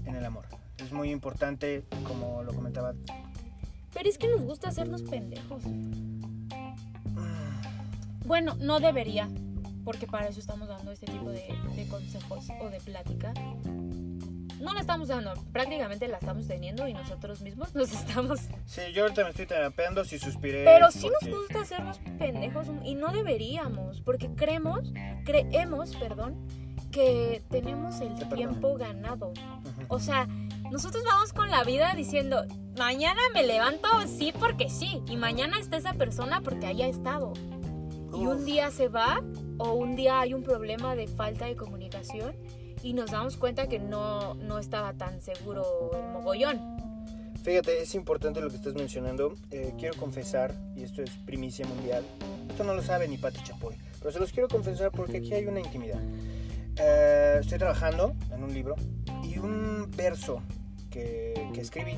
[0.06, 0.46] en el amor.
[0.78, 2.94] Es muy importante, como lo comentaba.
[3.94, 5.64] Pero es que nos gusta hacernos pendejos.
[8.26, 9.30] Bueno, no debería,
[9.84, 13.34] porque para eso estamos dando este tipo de, de consejos o de plática.
[14.64, 19.04] No la estamos dando, prácticamente la estamos teniendo y nosotros mismos nos estamos Sí, yo
[19.04, 20.64] ahorita me estoy terapeando si suspiré.
[20.64, 24.80] Pero sí porque- nos gusta hacernos pendejos y no deberíamos, porque creemos,
[25.26, 26.48] creemos, perdón,
[26.92, 29.34] que tenemos el Te tiempo ganado.
[29.90, 30.28] O sea,
[30.72, 32.46] nosotros vamos con la vida diciendo,
[32.78, 37.34] mañana me levanto sí porque sí, y mañana está esa persona porque haya estado.
[38.16, 39.22] Y un día se va
[39.58, 42.36] o un día hay un problema de falta de comunicación
[42.84, 45.64] y nos damos cuenta que no, no estaba tan seguro
[45.96, 46.60] el mogollón.
[47.44, 49.34] Fíjate, es importante lo que estás mencionando.
[49.52, 52.04] Eh, quiero confesar, y esto es primicia mundial,
[52.50, 55.46] esto no lo sabe ni Pati Chapoy, pero se los quiero confesar porque aquí hay
[55.46, 56.00] una intimidad.
[56.78, 58.76] Eh, estoy trabajando en un libro
[59.24, 60.42] y un verso
[60.90, 61.98] que, que escribí.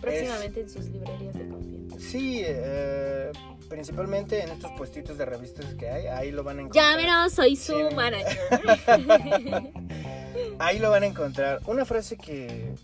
[0.00, 1.96] Próximamente en sus librerías de confianza.
[1.98, 3.32] Sí, eh,
[3.70, 6.84] principalmente en estos puestitos de revistas que hay, ahí lo van a encontrar.
[6.98, 7.94] Llámenos, soy su Sí.
[7.94, 8.38] manager.
[10.58, 11.60] Ahí lo van a encontrar.
[11.66, 12.74] Una frase que,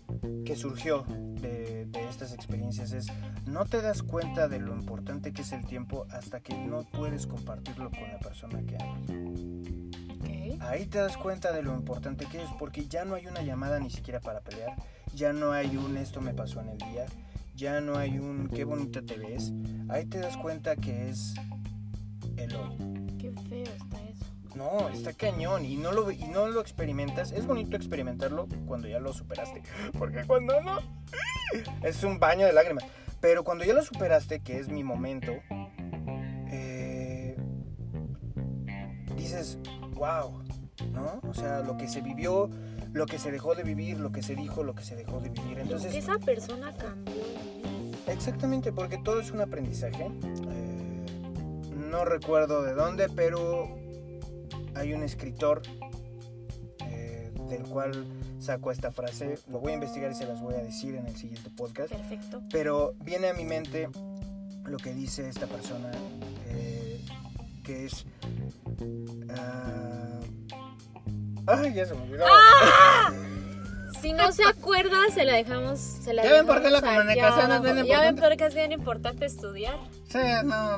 [0.45, 3.07] que surgió de, de estas experiencias es,
[3.45, 7.27] no te das cuenta de lo importante que es el tiempo hasta que no puedes
[7.27, 9.41] compartirlo con la persona que amas.
[10.61, 13.79] Ahí te das cuenta de lo importante que es porque ya no hay una llamada
[13.79, 14.75] ni siquiera para pelear,
[15.15, 17.05] ya no hay un esto me pasó en el día,
[17.55, 19.51] ya no hay un qué bonita te ves.
[19.89, 21.33] Ahí te das cuenta que es
[22.37, 22.90] el hoy.
[24.61, 27.31] No, está cañón y no lo y no lo experimentas.
[27.31, 29.63] Es bonito experimentarlo cuando ya lo superaste,
[29.97, 30.79] porque cuando no
[31.81, 32.85] es un baño de lágrimas.
[33.19, 35.33] Pero cuando ya lo superaste, que es mi momento,
[36.51, 37.35] eh,
[39.15, 39.57] dices,
[39.93, 40.43] wow,
[40.91, 41.21] ¿no?
[41.27, 42.49] O sea, lo que se vivió,
[42.93, 45.29] lo que se dejó de vivir, lo que se dijo, lo que se dejó de
[45.29, 45.57] vivir.
[45.59, 47.15] Entonces, esa persona cambió.
[48.07, 50.05] Exactamente, porque todo es un aprendizaje.
[50.05, 50.91] Eh,
[51.89, 53.80] no recuerdo de dónde, pero
[54.75, 55.61] hay un escritor
[56.89, 58.05] eh, del cual
[58.39, 59.37] saco esta frase.
[59.47, 61.91] Lo voy a investigar y se las voy a decir en el siguiente podcast.
[61.93, 62.41] Perfecto.
[62.51, 63.89] Pero viene a mi mente
[64.65, 65.91] lo que dice esta persona,
[66.47, 67.01] eh,
[67.63, 68.05] que es...
[69.29, 70.19] ah,
[71.47, 72.25] Ay, ya se me olvidó.
[72.27, 73.11] ¡Ah!
[74.01, 75.79] Si no se acuerda, se la dejamos.
[75.79, 77.87] Se la Ya ven por qué la comunicación es bien abajo.
[77.87, 78.21] Ya ven importante.
[78.21, 79.77] por qué es bien importante estudiar.
[80.07, 80.77] Sí, no,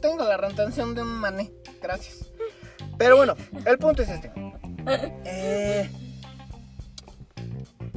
[0.00, 2.27] tengo la retención de un mané, gracias.
[2.98, 4.30] Pero bueno, el punto es este.
[5.24, 5.88] Eh,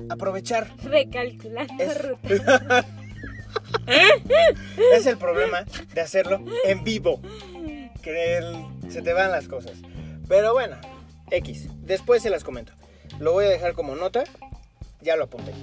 [0.10, 2.86] aprovechar Recalculando es, ruta.
[4.96, 7.22] es el problema de hacerlo en vivo.
[8.02, 9.74] Que el- se te van las cosas.
[10.28, 10.76] Pero bueno,
[11.30, 11.68] X.
[11.82, 12.74] Después se las comento.
[13.20, 14.24] Lo voy a dejar como nota.
[15.02, 15.54] Ya lo apunté.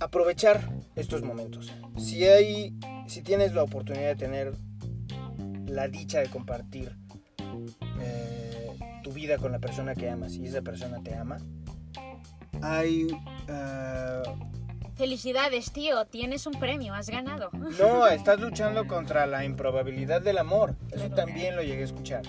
[0.00, 0.60] Aprovechar
[0.96, 1.72] estos momentos.
[1.98, 2.74] Si hay,
[3.06, 4.52] si tienes la oportunidad de tener
[5.66, 6.96] la dicha de compartir
[8.00, 11.38] eh, tu vida con la persona que amas y esa persona te ama,
[12.62, 13.06] hay
[13.48, 14.22] eh,
[14.96, 16.06] Felicidades, tío.
[16.06, 16.94] Tienes un premio.
[16.94, 17.50] Has ganado.
[17.78, 20.74] No, estás luchando contra la improbabilidad del amor.
[20.88, 21.14] Eso Claro.
[21.14, 22.22] también lo llegué a escuchar.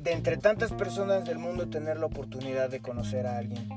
[0.00, 3.68] De entre tantas personas del mundo tener la oportunidad de conocer a alguien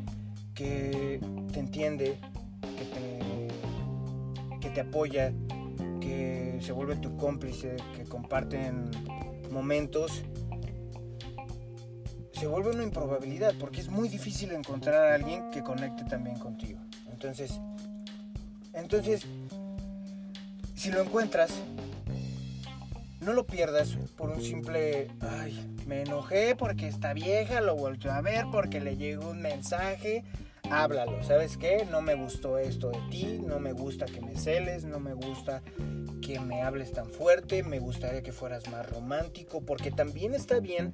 [0.56, 1.20] que
[1.52, 2.18] te entiende,
[2.62, 5.32] que te, que te apoya,
[6.02, 8.90] que se vuelve tu cómplice, que comparten
[9.52, 10.24] momentos,
[12.44, 16.78] se vuelve una improbabilidad porque es muy difícil encontrar a alguien que conecte también contigo.
[17.10, 17.58] Entonces,
[18.74, 19.26] entonces,
[20.76, 21.54] si lo encuentras,
[23.22, 28.20] no lo pierdas por un simple, ay, me enojé porque esta vieja lo volvió a
[28.20, 30.26] ver porque le llegó un mensaje.
[30.70, 31.88] Háblalo, ¿sabes qué?
[31.90, 35.62] No me gustó esto de ti, no me gusta que me celes, no me gusta
[36.22, 40.94] que me hables tan fuerte, me gustaría que fueras más romántico, porque también está bien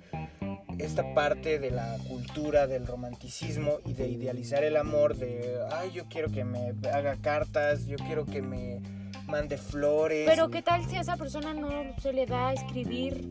[0.80, 6.06] esta parte de la cultura del romanticismo y de idealizar el amor, de, ay, yo
[6.08, 8.82] quiero que me haga cartas, yo quiero que me
[9.28, 10.28] mande flores.
[10.28, 11.70] Pero ¿qué tal si a esa persona no
[12.02, 13.28] se le da a escribir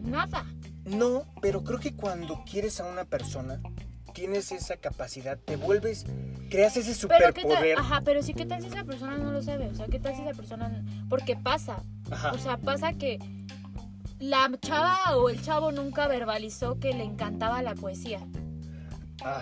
[0.00, 0.46] nada?
[0.84, 3.60] No, pero creo que cuando quieres a una persona,
[4.14, 6.06] tienes esa capacidad, te vuelves,
[6.48, 7.76] creas ese Pero superpoder.
[7.78, 10.14] ajá, pero sí qué tal si esa persona no lo sabe, o sea, qué tal
[10.14, 12.32] si esa persona, porque pasa, Ajá.
[12.32, 13.18] o sea, pasa que
[14.18, 18.20] la chava o el chavo nunca verbalizó que le encantaba la poesía.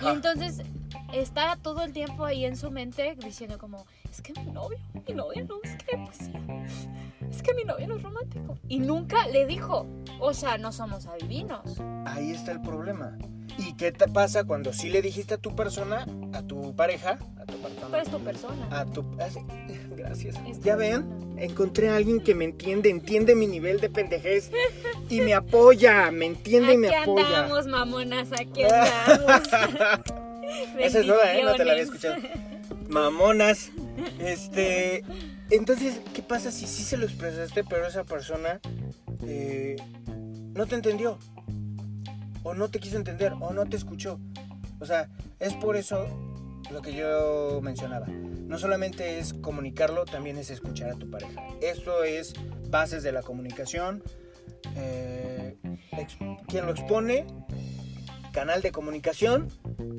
[0.02, 0.62] Y entonces
[1.12, 5.14] está todo el tiempo ahí en su mente diciendo como, es que mi novio, mi
[5.14, 6.40] novio no escribe poesía.
[7.30, 8.56] Es que mi novio no es romántico.
[8.68, 9.86] Y nunca le dijo,
[10.20, 11.80] o sea, no somos adivinos.
[12.06, 13.18] Ahí está el problema.
[13.58, 17.44] ¿Y qué te pasa cuando sí le dijiste a tu persona, a tu pareja, a
[17.44, 18.68] tu persona, Pero es tu persona.
[18.80, 19.04] a tu...
[19.20, 19.44] así-
[19.96, 20.36] Gracias.
[20.48, 21.23] Es tu ¿Ya ven?
[21.36, 24.50] Encontré a alguien que me entiende, entiende mi nivel de pendejez
[25.08, 27.26] y me apoya, me entiende y me aquí apoya.
[27.26, 29.42] andamos, mamonas, aquí andamos.
[30.78, 31.42] Esa es nueva, ¿eh?
[31.42, 32.16] No te la había escuchado.
[32.88, 33.70] Mamonas.
[34.18, 35.04] Este.
[35.50, 38.60] Entonces, ¿qué pasa si sí se lo expresaste, pero esa persona
[39.26, 39.76] eh,
[40.54, 41.18] no te entendió?
[42.42, 44.18] O no te quiso entender, o no te escuchó.
[44.80, 45.08] O sea,
[45.40, 46.06] es por eso
[46.70, 48.06] lo que yo mencionaba.
[48.06, 51.42] No solamente es comunicarlo, también es escuchar a tu pareja.
[51.60, 52.34] Esto es
[52.68, 54.02] bases de la comunicación.
[54.76, 55.56] eh,
[56.48, 57.26] quien lo expone,
[58.32, 59.48] canal de comunicación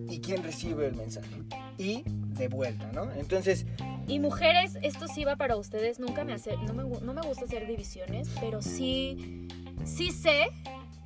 [0.10, 1.44] y quien recibe el mensaje.
[1.78, 3.12] Y de vuelta, ¿no?
[3.14, 3.66] Entonces,
[4.08, 6.00] Y mujeres, esto sí va para ustedes.
[6.00, 9.48] Nunca me hace, no me, no me gusta hacer divisiones, pero sí,
[9.84, 10.48] sí sé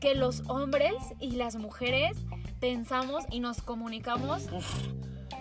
[0.02, 2.17] que los hombres y las mujeres
[2.60, 4.48] pensamos y nos comunicamos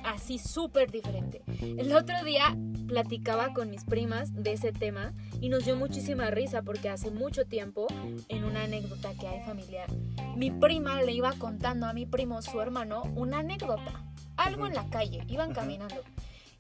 [0.05, 1.43] así súper diferente.
[1.61, 2.57] El otro día
[2.87, 7.47] platicaba con mis primas de ese tema y nos dio muchísima risa porque hace mucho
[7.47, 7.87] tiempo,
[8.29, 9.89] en una anécdota que hay familiar,
[10.37, 14.05] mi prima le iba contando a mi primo, su hermano, una anécdota.
[14.37, 16.03] Algo en la calle, iban caminando.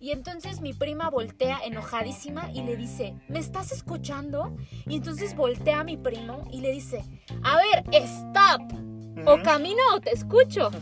[0.00, 4.56] Y entonces mi prima voltea enojadísima y le dice, ¿me estás escuchando?
[4.86, 7.04] Y entonces voltea a mi primo y le dice,
[7.42, 8.97] a ver, stop.
[9.26, 10.70] O camino o te escucho.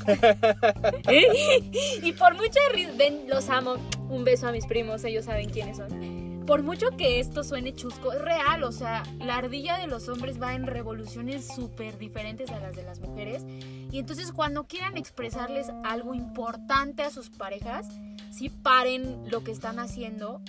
[2.02, 2.60] y por risa,
[2.96, 3.74] ven, los amo.
[4.08, 6.44] Un beso a mis primos, ellos saben quiénes son.
[6.46, 8.62] Por mucho que esto suene chusco, es real.
[8.62, 12.84] O sea, la ardilla de los hombres va en revoluciones súper diferentes a las de
[12.84, 13.44] las mujeres.
[13.90, 17.88] Y entonces cuando quieran expresarles algo importante a sus parejas,
[18.30, 20.40] sí paren lo que están haciendo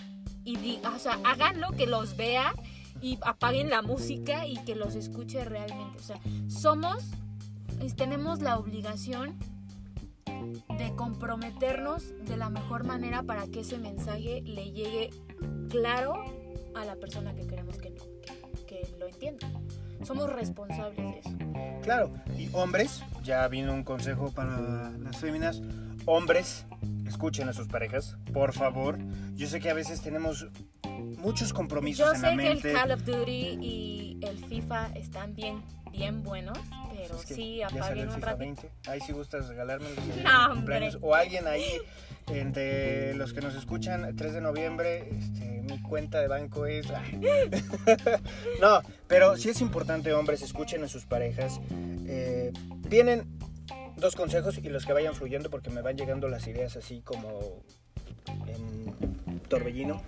[0.43, 2.53] y di- o sea, háganlo, que los vea
[3.01, 5.97] y apaguen la música y que los escuche realmente.
[5.99, 7.03] O sea, somos
[7.95, 9.37] tenemos la obligación
[10.77, 15.09] de comprometernos de la mejor manera para que ese mensaje le llegue
[15.69, 16.23] claro
[16.75, 19.47] a la persona que queremos que, que- que lo entienda.
[20.03, 21.37] somos responsables de eso.
[21.83, 25.61] Claro, y hombres, ya vino un consejo para las féminas,
[26.05, 26.65] hombres,
[27.07, 28.99] escuchen a sus parejas, por favor.
[29.35, 30.47] Yo sé que a veces tenemos
[31.17, 32.73] muchos compromisos Yo en sé la que el mente.
[32.73, 36.57] Call of Duty y el FIFA están bien, bien buenos,
[36.91, 38.37] pero Es que sí apaguen un ratito.
[38.37, 38.71] 20.
[38.87, 39.87] Ahí si gustas regalarme
[40.23, 40.91] No, hombre.
[41.01, 41.79] O alguien ahí,
[42.27, 46.87] entre los que nos escuchan, 3 de noviembre, este, mi cuenta de banco es...
[48.61, 51.59] no, pero sí es importante, hombres, escuchen a sus parejas.
[52.07, 52.51] Eh,
[52.87, 53.37] vienen
[53.97, 57.63] dos consejos y los que vayan fluyendo porque me van llegando las ideas así como
[58.47, 60.01] en torbellino.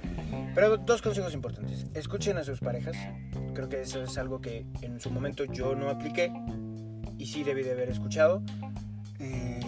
[0.55, 1.85] Pero dos consejos importantes.
[1.93, 2.95] Escuchen a sus parejas.
[3.53, 6.31] Creo que eso es algo que en su momento yo no apliqué
[7.17, 8.41] y sí debí de haber escuchado.
[9.19, 9.59] Eh,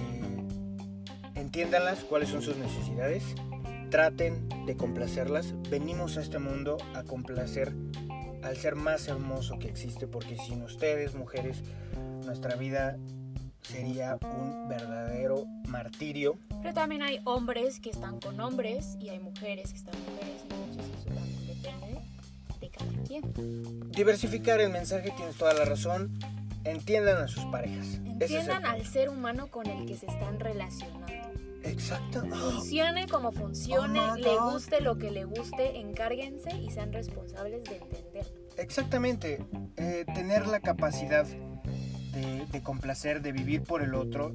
[1.36, 3.24] entiéndanlas cuáles son sus necesidades.
[3.90, 5.54] Traten de complacerlas.
[5.70, 7.74] Venimos a este mundo a complacer
[8.42, 11.62] al ser más hermoso que existe porque sin ustedes, mujeres,
[12.26, 12.98] nuestra vida
[13.62, 16.38] sería un verdadero martirio.
[16.62, 20.42] Pero también hay hombres que están con hombres y hay mujeres que están con mujeres,
[20.44, 22.02] entonces eso también depende
[22.60, 23.92] de cada quien.
[23.92, 26.18] Diversificar el mensaje, tienes toda la razón.
[26.64, 27.88] Entiendan a sus parejas.
[27.88, 31.12] Ese es Entiendan al ser humano con el que se están relacionando.
[31.64, 32.24] Exacto.
[32.26, 37.78] Funcione como funcione, Oh le guste lo que le guste, encárguense y sean responsables de
[37.78, 38.26] entender.
[38.58, 39.44] Exactamente.
[39.78, 41.26] Eh, tener la capacidad
[42.14, 44.34] de, de complacer, de vivir por el otro,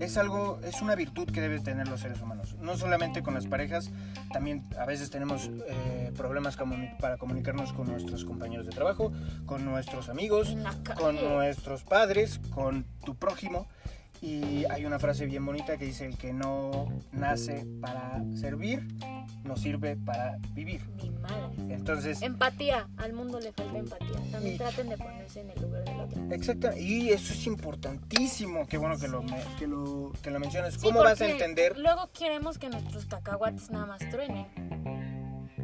[0.00, 2.56] es algo, es una virtud que deben tener los seres humanos.
[2.60, 3.90] No solamente con las parejas,
[4.32, 9.12] también a veces tenemos eh, problemas comuni- para comunicarnos con nuestros compañeros de trabajo,
[9.46, 10.56] con nuestros amigos,
[10.96, 13.66] con nuestros padres, con tu prójimo.
[14.20, 18.86] Y hay una frase bien bonita que dice, el que no nace para servir,
[19.44, 20.80] no sirve para vivir.
[21.02, 21.74] Mi madre.
[21.74, 24.16] Entonces, Empatía, al mundo le falta empatía.
[24.32, 26.22] También Y- traten de ponerse en el lugar del otro.
[26.34, 28.66] Exacto, y eso es importantísimo.
[28.66, 30.74] Qué bueno que lo, me- que lo, que lo mencionas.
[30.74, 31.78] Sí, ¿Cómo vas a entender?
[31.78, 34.46] Luego queremos que nuestros cacahuates nada más truenen.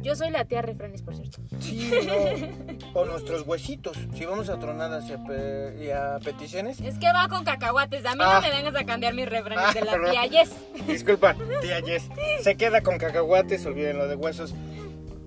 [0.05, 1.41] Yo soy la tía Refranes, por cierto.
[1.59, 2.99] Sí, no.
[3.01, 3.97] O nuestros huesitos.
[4.15, 6.79] Si vamos a tronadas y a, pe- y a peticiones.
[6.79, 8.05] Es que va con cacahuates.
[8.05, 8.35] A mí Ah.
[8.35, 10.11] no me vengas a cambiar mis refranes Ah, de la perdón.
[10.11, 10.51] tía Yes.
[10.87, 12.07] Disculpa, tía Jess.
[12.41, 14.53] Se queda con cacahuates, olviden lo de huesos.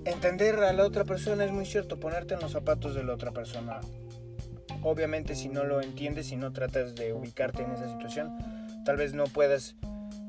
[0.05, 3.31] Entender a la otra persona es muy cierto, ponerte en los zapatos de la otra
[3.31, 3.81] persona.
[4.81, 8.31] Obviamente si no lo entiendes, si no tratas de ubicarte en esa situación,
[8.85, 9.75] tal vez no puedas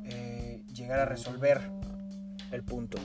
[0.07, 1.61] eh, llegar a resolver
[2.51, 2.99] el punto.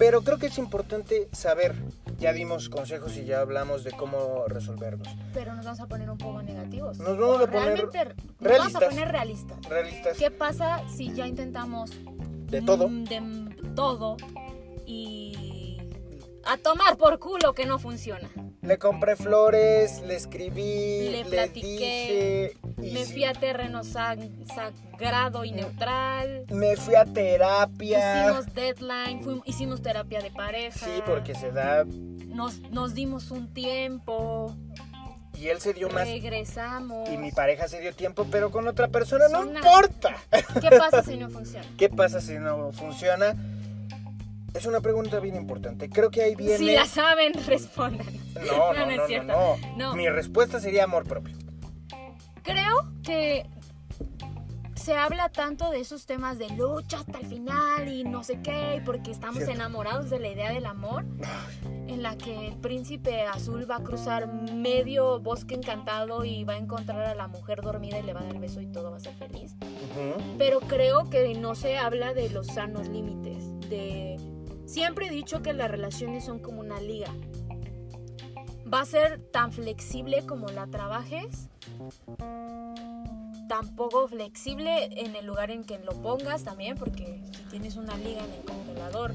[0.00, 1.74] Pero creo que es importante saber,
[2.18, 5.06] ya dimos consejos y ya hablamos de cómo resolverlos.
[5.34, 6.98] Pero nos vamos a poner un poco negativos.
[6.98, 8.88] Nos vamos O a poner realmente nos vamos a realistas.
[8.88, 9.58] poner realistas.
[9.68, 11.90] Realistas ¿Qué pasa si ya intentamos
[12.46, 12.88] de todo.
[12.88, 14.16] mm, de todo
[14.86, 15.76] y
[16.46, 18.30] a tomar por culo que no funciona?
[18.62, 22.92] Le compré flores, le escribí, Le le, platiqué, dije.
[22.98, 26.44] Me fui a terreno sag- sagrado y neutral.
[26.50, 28.26] me fui a terapia.
[28.26, 30.78] Hicimos deadline, hicimos terapia de pareja.
[30.78, 31.84] Sí, porque se da.
[32.26, 34.54] nos, nos dimos un tiempo,
[35.38, 36.06] Y él se dio más.
[36.06, 37.08] regresamos.
[37.08, 40.14] Y mi pareja se dio tiempo, pero con otra persona no Una- importa.
[40.60, 41.66] ¿Qué pasa si no funciona?
[41.78, 43.34] ¿Qué pasa si no funciona?
[44.54, 45.88] Es una pregunta bien importante.
[45.88, 46.58] Creo que ahí viene.
[46.58, 48.06] Si la saben, respondan.
[48.34, 49.56] No, no, No, no es no, cierto.
[49.76, 49.94] no.
[49.94, 51.36] Mi respuesta sería amor propio.
[52.42, 53.46] Creo que
[54.74, 58.76] se habla tanto de esos temas de lucha hasta el final y no sé qué,
[58.76, 59.52] y porque estamos Cierto.
[59.54, 61.04] enamorados de la idea del amor,
[61.86, 66.56] en la que el príncipe azul va a cruzar medio bosque encantado y va a
[66.56, 69.00] encontrar a la mujer dormida y le va a dar beso y todo va a
[69.00, 69.54] ser feliz.
[69.60, 70.38] Ujú.
[70.38, 74.16] Pero creo que no se habla de los sanos límites, de...
[74.70, 77.12] Siempre he dicho que las relaciones son como una liga.
[78.72, 81.48] Va a ser tan flexible como la trabajes,
[83.48, 87.96] tan poco flexible en el lugar en que lo pongas también, porque si tienes una
[87.96, 89.12] liga en el congelador,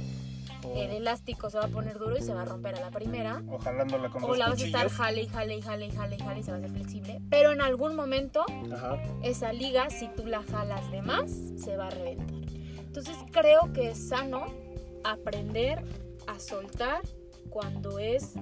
[0.66, 2.92] O, el elástico se va a poner duro y se va a romper a la
[2.92, 3.42] primera.
[3.48, 6.16] o jalándola con O la vas a estar jale y jale y jale y jale
[6.18, 7.22] y jale y se va a hacer flexible.
[7.30, 9.02] Pero en algún momento Ajá.
[9.24, 12.36] esa liga, si tú la jalas de más, se va a reventar.
[12.78, 14.65] Entonces creo que es sano
[15.06, 15.84] aprender
[16.28, 17.02] a soltar
[17.50, 18.34] cuando es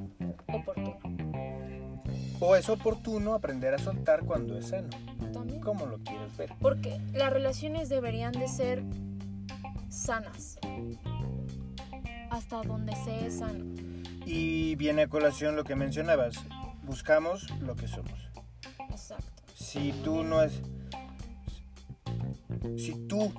[0.47, 0.97] oportuno.
[2.39, 4.89] O es oportuno aprender a soltar cuando es sano.
[5.32, 5.61] También.
[5.61, 6.53] ¿Cómo lo quieres ver?
[6.59, 8.84] Porque las relaciones deberían de ser
[9.89, 10.57] sanas.
[12.30, 13.66] Hasta donde se es sano.
[14.26, 16.36] Y viene a colación lo que mencionabas.
[16.84, 18.30] Buscamos lo que somos.
[18.89, 19.43] Exacto.
[19.53, 20.61] Si tú no es.
[22.78, 23.34] Si tú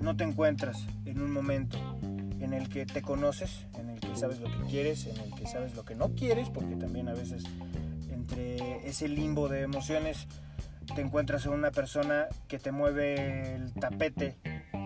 [0.00, 1.78] no te encuentras en un momento
[2.40, 5.46] en el que te conoces, en el que sabes lo que quieres, en el que
[5.46, 7.44] sabes lo que no quieres, porque también a veces
[8.10, 10.26] entre ese limbo de emociones
[10.94, 14.36] te encuentras en una persona que te mueve el tapete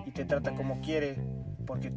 [0.07, 1.17] y te trata como quiere,
[1.67, 1.93] porque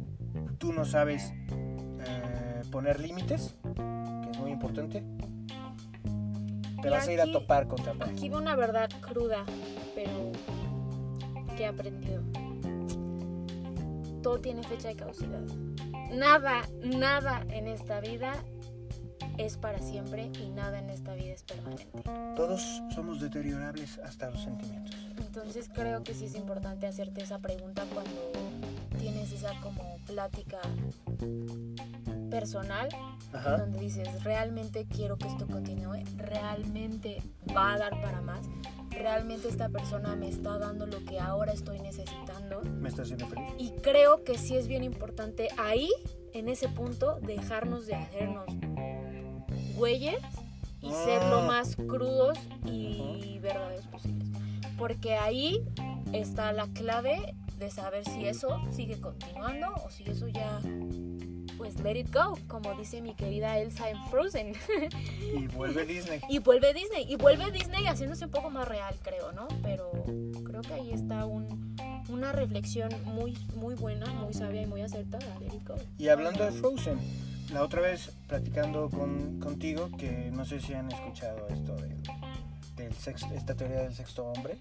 [0.58, 5.04] tú no sabes eh, poner límites, que es muy importante.
[6.80, 8.12] Te Y vas a ir a aquí- topar contra pared.
[8.12, 9.44] Aquí va una verdad cruda,
[9.94, 10.32] pero
[11.56, 12.22] que he aprendido.
[14.22, 15.40] Todo tiene fecha de caducidad.
[16.12, 18.34] Nada, nada en esta vida
[19.38, 22.02] es para siempre y nada en esta vida es permanente.
[22.36, 24.94] Todos somos deteriorables hasta los sentimientos.
[25.18, 28.32] Entonces creo que sí es importante hacerte esa pregunta cuando
[28.98, 30.60] tienes esa como plática
[32.30, 32.88] personal
[33.32, 33.58] Ajá.
[33.58, 37.22] donde dices, realmente quiero que esto continúe, realmente
[37.54, 38.46] va a dar para más,
[38.92, 42.60] realmente esta persona me está dando lo que ahora estoy necesitando.
[42.62, 43.54] ¿Me estás haciendo feliz?
[43.58, 45.88] Y creo que sí es bien importante ahí,
[46.32, 48.46] en ese punto, dejarnos de hacernos
[49.76, 50.20] güeyes
[50.80, 51.46] y ser lo Ah.
[51.46, 54.28] más crudos y verdaderos posibles.
[54.78, 55.62] Porque ahí
[56.12, 60.60] está la clave de saber si eso sigue continuando o si eso ya,
[61.62, 64.52] pues let it go, como dice mi querida Elsa en Frozen.
[65.32, 66.20] Y vuelve Disney.
[66.28, 69.46] y vuelve Disney, y vuelve Disney haciéndose un poco más real, creo, ¿no?
[69.62, 69.92] Pero
[70.44, 71.76] creo que ahí está un-
[72.08, 75.76] una reflexión muy, muy buena, muy sabia y muy acertada, let it go.
[75.98, 76.98] Y hablando de Frozen,
[77.52, 81.96] la otra vez platicando con, contigo, que no sé si han escuchado esto del,
[82.74, 84.58] del sexto, esta teoría del sexto hombre,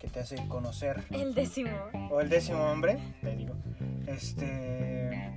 [0.00, 1.70] que te hace conocer, El décimo.
[2.10, 3.54] o el décimo hombre, te digo,
[4.08, 5.36] este...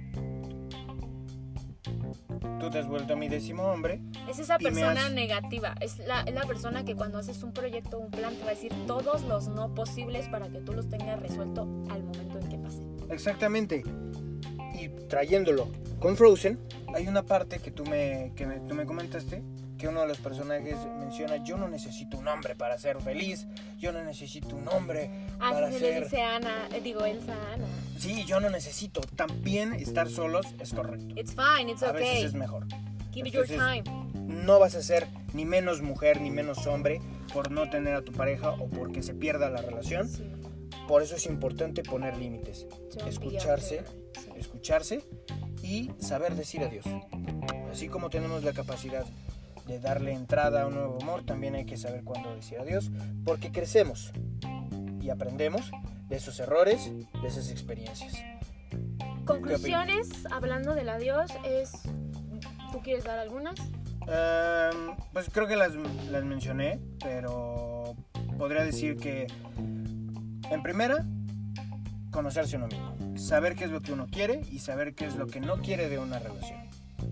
[2.60, 5.76] Tú te has vuelto mi décimo hombre, Es esa persona has- negativa.
[5.82, 8.54] Es la, es la persona que cuando haces un proyecto un plan te va a
[8.54, 12.58] decir todos los no posibles para que tú los tengas resuelto al momento en que
[12.58, 12.96] pasen.
[13.10, 13.84] exactamente,
[14.74, 15.68] y trayéndolo
[16.00, 16.60] con Frozen,
[16.96, 19.42] hay una parte que tú me, que me- tú me comentaste,
[19.84, 23.92] que uno de los personajes menciona, yo no necesito un hombre para ser feliz, yo
[23.92, 26.04] no necesito un hombre para Así se le ser...
[26.06, 27.66] dice Ana, eh, digo Elsa Ana.
[28.00, 29.02] Sí, yo no necesito.
[29.02, 31.14] También estar solos es correcto.
[31.20, 32.24] It's fine, it's A veces okay.
[32.24, 32.66] es mejor.
[33.12, 34.14] Give it your Entonces, time.
[34.24, 37.02] No vas a ser ni menos mujer ni menos hombre
[37.34, 40.08] por no tener a tu pareja o porque se pierda la relación.
[40.08, 40.24] Sí,
[40.88, 43.84] Por eso es importante poner límites, don't escucharse.
[44.14, 44.32] Sí.
[44.38, 45.04] escucharse
[45.62, 46.86] y saber decir adiós.
[47.70, 49.06] Así como tenemos la capacidad
[49.68, 52.92] de darle entrada a un nuevo amor, también hay que saber cuándo decir adiós,
[53.24, 54.12] porque crecemos
[55.02, 55.72] y aprendemos
[56.10, 56.92] de esos errores,
[57.22, 58.14] de esas experiencias.
[59.26, 61.72] Conclusiones, hablando del adiós, es...
[62.72, 63.60] ¿Tú quieres dar algunas?
[64.08, 65.74] Em, pues creo que las,
[66.12, 67.96] las mencioné, pero
[68.38, 69.28] podría decir que
[70.50, 71.06] en primera,
[72.12, 75.28] conocerse uno mismo, saber qué es lo que uno quiere y saber qué es lo
[75.28, 76.60] que no quiere de una relación.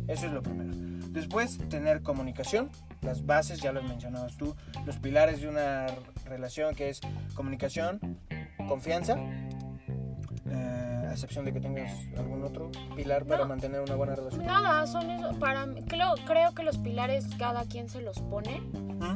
[0.08, 0.91] Eso es lo primero.
[1.12, 2.70] Después, tener comunicación,
[3.02, 4.56] las bases, ya las mencionabas tú,
[4.86, 5.88] los pilares de una
[6.26, 7.02] relación que es
[7.36, 8.00] comunicación,
[8.68, 9.18] confianza,
[10.50, 13.50] eh, a excepción de que tengas algún otro pilar para No.
[13.50, 14.46] mantener una buena relación.
[14.46, 15.38] Nada, son eso.
[15.40, 18.62] Para creo, creo que los pilares cada quien se los pone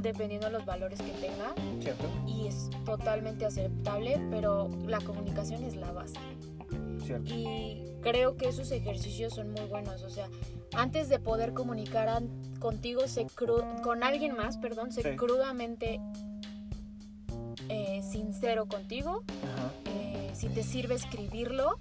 [0.01, 2.07] dependiendo de los valores que tenga ¿Cierto?
[2.27, 6.15] y es totalmente aceptable, pero la comunicación es la base.
[7.05, 7.33] ¿Cierto?
[7.33, 10.03] Y creo que esos ejercicios son muy buenos.
[10.03, 10.27] O sea,
[10.75, 12.21] antes de poder comunicar
[12.59, 15.01] contigo, cru- con alguien más, perdón, Sí.
[15.15, 15.99] crudamente
[17.69, 19.23] eh, sincero contigo.
[19.43, 19.71] Ajá.
[19.85, 21.79] Eh, si te sirve escribirlo,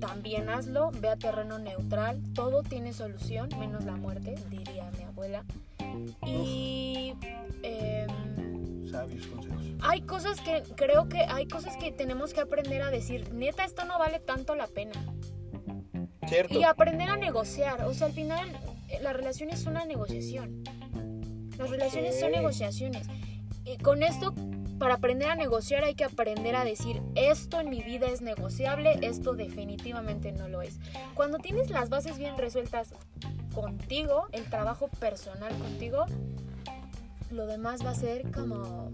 [0.00, 0.90] también hazlo.
[1.00, 2.20] Ve a terreno neutral.
[2.34, 5.44] Todo tiene solución, menos la muerte, diría mi abuela.
[6.26, 7.14] Y
[9.06, 9.64] Sabios consejos.
[9.80, 13.32] hay cosas que creo que hay cosas que tenemos que aprender a decir.
[13.32, 14.92] Neta, esto no vale tanto la pena.
[16.26, 16.58] ¿Cierto?
[16.58, 17.84] Y aprender a negociar.
[17.84, 18.48] O sea, al final
[18.88, 20.64] eh, la relación es una negociación.
[21.58, 23.06] Las relaciones son negociaciones.
[23.64, 24.34] Y con esto,
[24.78, 28.98] para aprender a negociar hay que aprender a decir, esto en mi vida es negociable,
[29.02, 30.78] esto definitivamente no lo es.
[31.14, 32.94] Cuando tienes las bases bien resueltas
[33.54, 36.06] contigo, el trabajo personal contigo,
[37.30, 38.90] lo demás va a ser como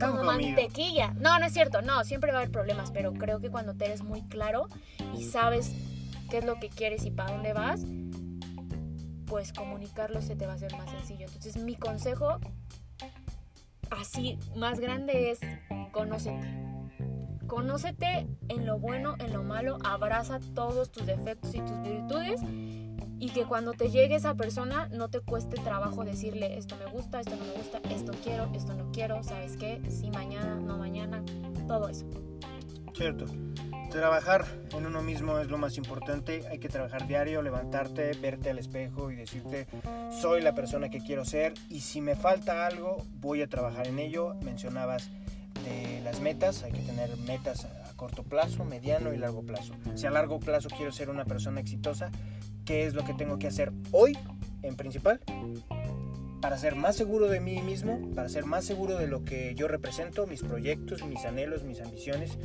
[0.00, 1.14] como mantequilla.
[1.18, 3.86] No, no es cierto, no, siempre va a haber problemas, pero creo que cuando te
[3.86, 4.68] eres muy claro
[5.16, 5.72] y sabes
[6.30, 7.80] qué es lo que quieres y para dónde vas,
[9.26, 11.26] pues comunicarlo se te va a hacer más sencillo.
[11.26, 12.38] Entonces mi consejo
[13.90, 15.40] así más grande es
[15.92, 16.68] conócete.
[17.46, 22.42] Conócete en lo bueno, en lo malo, abraza todos tus defectos y tus virtudes
[23.20, 27.20] y que cuando te llegue esa persona no te cueste trabajo decirle esto me gusta,
[27.20, 29.80] esto no me gusta, esto quiero, esto no quiero, ¿sabes qué?
[29.88, 31.22] Sí, mañana, no mañana,
[31.66, 32.06] todo eso.
[32.94, 33.26] Cierto.
[33.90, 36.44] trabajar en uno mismo es lo más importante.
[36.50, 39.68] Hay que trabajar diario, levantarte, verte al espejo y decirte,
[40.20, 44.00] soy la persona que quiero ser y si me falta algo, voy a trabajar en
[44.00, 44.34] ello.
[44.42, 45.10] Mencionabas
[45.64, 49.74] de las metas, hay que tener metas a corto plazo, mediano y largo plazo.
[49.94, 52.10] Si a largo plazo quiero ser una persona exitosa,
[52.68, 54.16] ¿qué es lo que tengo que hacer hoy
[54.62, 55.20] en principal?
[56.42, 59.66] para ser más seguro de mí mismo, para ser más seguro de lo que yo
[59.66, 62.38] represento, mis proyectos, mis anhelos, mis ambiciones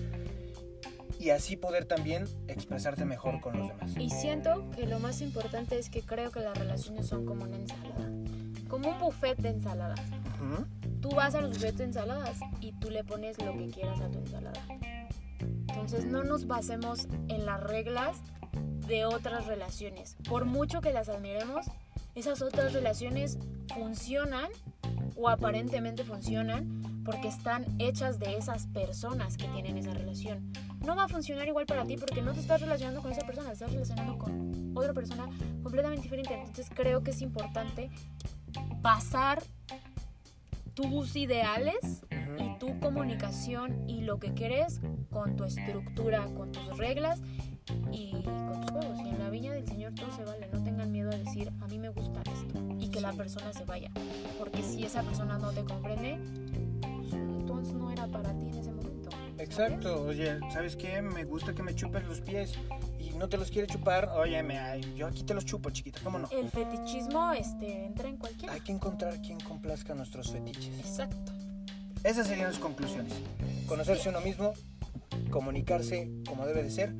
[1.19, 3.91] y así poder también expresarte mejor con los demás.
[3.99, 7.55] Y siento que lo más importante es que creo que las relaciones son como una
[7.55, 8.09] ensalada,
[8.67, 10.01] como un buffet de ensaladas.
[11.01, 14.09] Tú vas a los buffets de ensaladas y tú le pones lo que quieras a
[14.09, 14.59] tu ensalada.
[15.39, 18.17] Entonces no nos basemos en las reglas
[18.87, 20.15] de otras relaciones.
[20.27, 21.65] Por mucho que las admiremos,
[22.15, 23.37] esas otras relaciones
[23.73, 24.49] funcionan
[25.15, 30.53] o aparentemente funcionan porque están hechas de esas personas que tienen esa relación.
[30.85, 33.49] No va a funcionar igual para ti porque no te estás relacionando con esa persona,
[33.49, 35.29] te estás relacionando con otra persona
[35.61, 36.33] completamente diferente.
[36.33, 37.89] Entonces creo que es importante
[38.81, 39.43] pasar
[40.73, 42.03] tus ideales
[42.37, 44.81] y tu comunicación y lo que quieres
[45.11, 47.21] con tu estructura, con tus reglas
[47.91, 48.99] y con tus juegos.
[49.05, 50.49] Y en la viña del Señor todo se vale.
[50.51, 52.59] No tengan miedo a decir, a mí me gusta esto.
[52.79, 53.91] Y que la persona se vaya.
[54.37, 56.17] Porque si esa persona no te comprende,
[56.81, 59.09] pues, entonces no era para ti en ese momento.
[59.37, 60.03] Exacto.
[60.03, 61.01] Oye, ¿sabes qué?
[61.01, 62.53] Me gusta que me chupes los pies
[62.99, 66.19] y no te los quiere chupar, oye, me, yo aquí te los chupo, chiquita, ¿cómo
[66.19, 66.29] no?
[66.31, 68.51] El fetichismo este, entra en cualquier.
[68.51, 70.79] Hay que encontrar quien complazca nuestros fetiches.
[70.79, 71.31] Exacto.
[72.03, 73.13] Esas serían las conclusiones.
[73.67, 74.53] Conocerse uno mismo,
[75.29, 76.93] comunicarse como debe de ser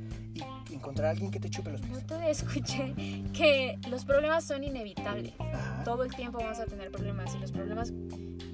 [0.74, 1.94] encontrar a alguien que te chupe los pies.
[1.94, 2.94] Yo te escuché
[3.34, 5.34] que los problemas son inevitables.
[5.86, 7.94] Todo el tiempo vamos a tener problemas y los problemas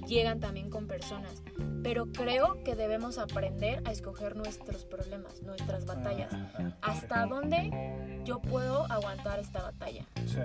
[0.06, 1.42] llegan también con personas.
[1.82, 6.32] Pero creo que debemos aprender a escoger nuestros problemas, nuestras batallas.
[6.82, 10.04] ¿Hasta dónde yo puedo aguantar esta batalla?
[10.26, 10.40] Sí.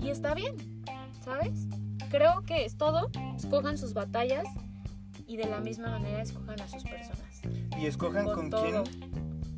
[0.00, 0.84] Y está bien,
[1.24, 1.66] ¿sabes?
[2.10, 3.10] Creo que es todo.
[3.36, 4.46] Escojan sus batallas
[5.26, 7.42] y de la misma manera escojan a sus personas.
[7.78, 8.84] Y escojan con, quién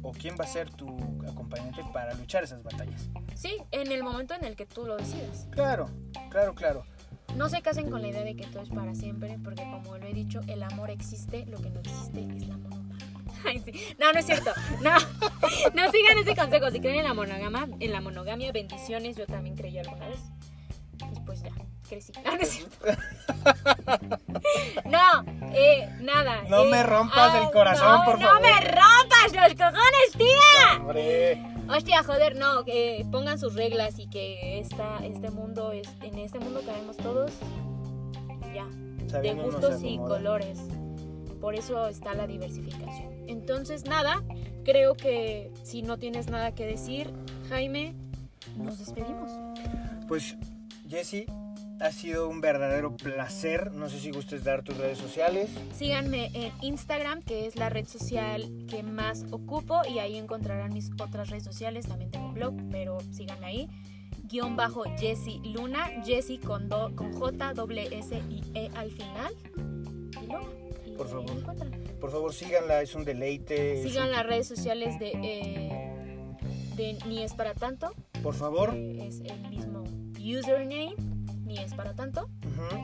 [0.04, 0.86] o quién va a ser tu
[1.26, 3.08] acompañante para luchar esas batallas.
[3.34, 5.48] Sí, en el momento en el que tú lo decidas.
[5.50, 5.86] Claro,
[6.30, 6.84] claro, claro.
[7.36, 10.06] No se casen con la idea de que todo es para siempre, porque como lo
[10.06, 13.06] he dicho, el amor existe, lo que no existe es la monogamia.
[13.46, 13.72] Ay, sí.
[13.98, 14.50] No, no es cierto.
[14.82, 14.92] No,
[15.74, 16.70] no sigan ese consejo.
[16.70, 19.16] Si creen en la monogamia, en la monogamia, bendiciones.
[19.16, 20.20] Yo también creí alguna vez.
[21.10, 21.50] Después ya,
[21.88, 22.12] crecí.
[22.24, 22.86] No, no es cierto.
[24.84, 26.42] No, eh, nada.
[26.48, 28.34] No eh, me rompas el corazón, por favor.
[28.34, 30.80] No me rompas los cojones, tía.
[30.80, 31.54] Hombre.
[31.68, 36.38] Hostia, joder, no, que pongan sus reglas y que esta, este mundo, es, en este
[36.38, 37.32] mundo caemos todos,
[38.54, 38.66] ya,
[39.20, 40.58] de gustos y colores.
[41.40, 43.12] Por eso está la diversificación.
[43.28, 44.22] Entonces, nada,
[44.64, 47.12] creo que si no tienes nada que decir,
[47.48, 47.94] Jaime,
[48.56, 49.30] nos despedimos.
[50.06, 50.36] Pues,
[50.94, 51.26] Jesse,
[51.80, 53.72] ha sido un verdadero placer.
[53.72, 55.50] No sé si gustes dar tus redes sociales.
[55.76, 60.92] Síganme en Instagram, que es la red social que más ocupo, y ahí encontrarán mis
[61.00, 61.88] otras redes sociales.
[61.88, 63.68] También tengo un blog, pero síganme ahí.
[64.30, 69.34] Guión bajo Jessie Luna, Jessie con, con J, doble S y E al final.
[70.22, 70.40] Y Luna.
[70.96, 71.98] por favor.
[72.00, 73.82] Por favor, síganla, es un deleite.
[73.82, 76.36] Sigan las redes sociales de, eh,
[76.76, 77.92] de Ni es para tanto.
[78.22, 78.74] Por favor.
[78.74, 79.63] es el mismo
[80.24, 80.94] username
[81.44, 82.28] ni es para tanto.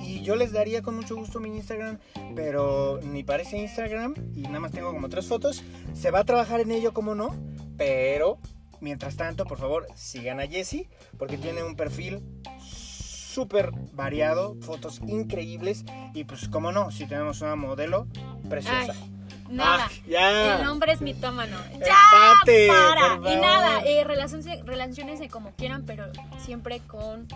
[0.02, 1.98] Y yo les daría con mucho gusto mi Instagram,
[2.34, 5.62] pero ni parece Instagram y nada más tengo como tres fotos.
[5.94, 7.34] Se va a trabajar en ello, como no,
[7.76, 8.38] pero
[8.80, 10.88] mientras tanto, por favor, sigan a Jessie
[11.18, 12.22] porque tiene un perfil
[12.60, 15.84] súper variado, fotos increíbles
[16.14, 18.06] y pues como no, si tenemos una modelo
[18.48, 18.94] preciosa.
[19.50, 19.90] Nada.
[20.16, 21.56] Ah, El nombre es mitómano.
[21.78, 21.96] ¡Ya!
[22.44, 23.16] para.
[23.32, 26.06] Y nada, eh, relaciones como quieran, pero
[26.38, 27.26] siempre con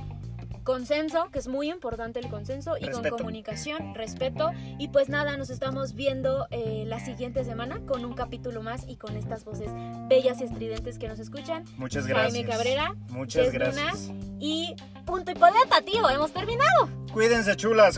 [0.64, 4.50] consenso, que es muy importante el consenso, y con comunicación, respeto.
[4.78, 8.96] Y pues nada, nos estamos viendo eh, la siguiente semana con un capítulo más y
[8.96, 9.68] con estas voces
[10.08, 11.64] bellas y estridentes que nos escuchan.
[11.76, 12.32] Muchas gracias.
[12.32, 12.94] Jaime Cabrera.
[13.10, 14.10] Muchas gracias.
[14.40, 16.88] y punto y poleta, tío, hemos terminado.
[17.12, 17.92] Cuídense, chulas.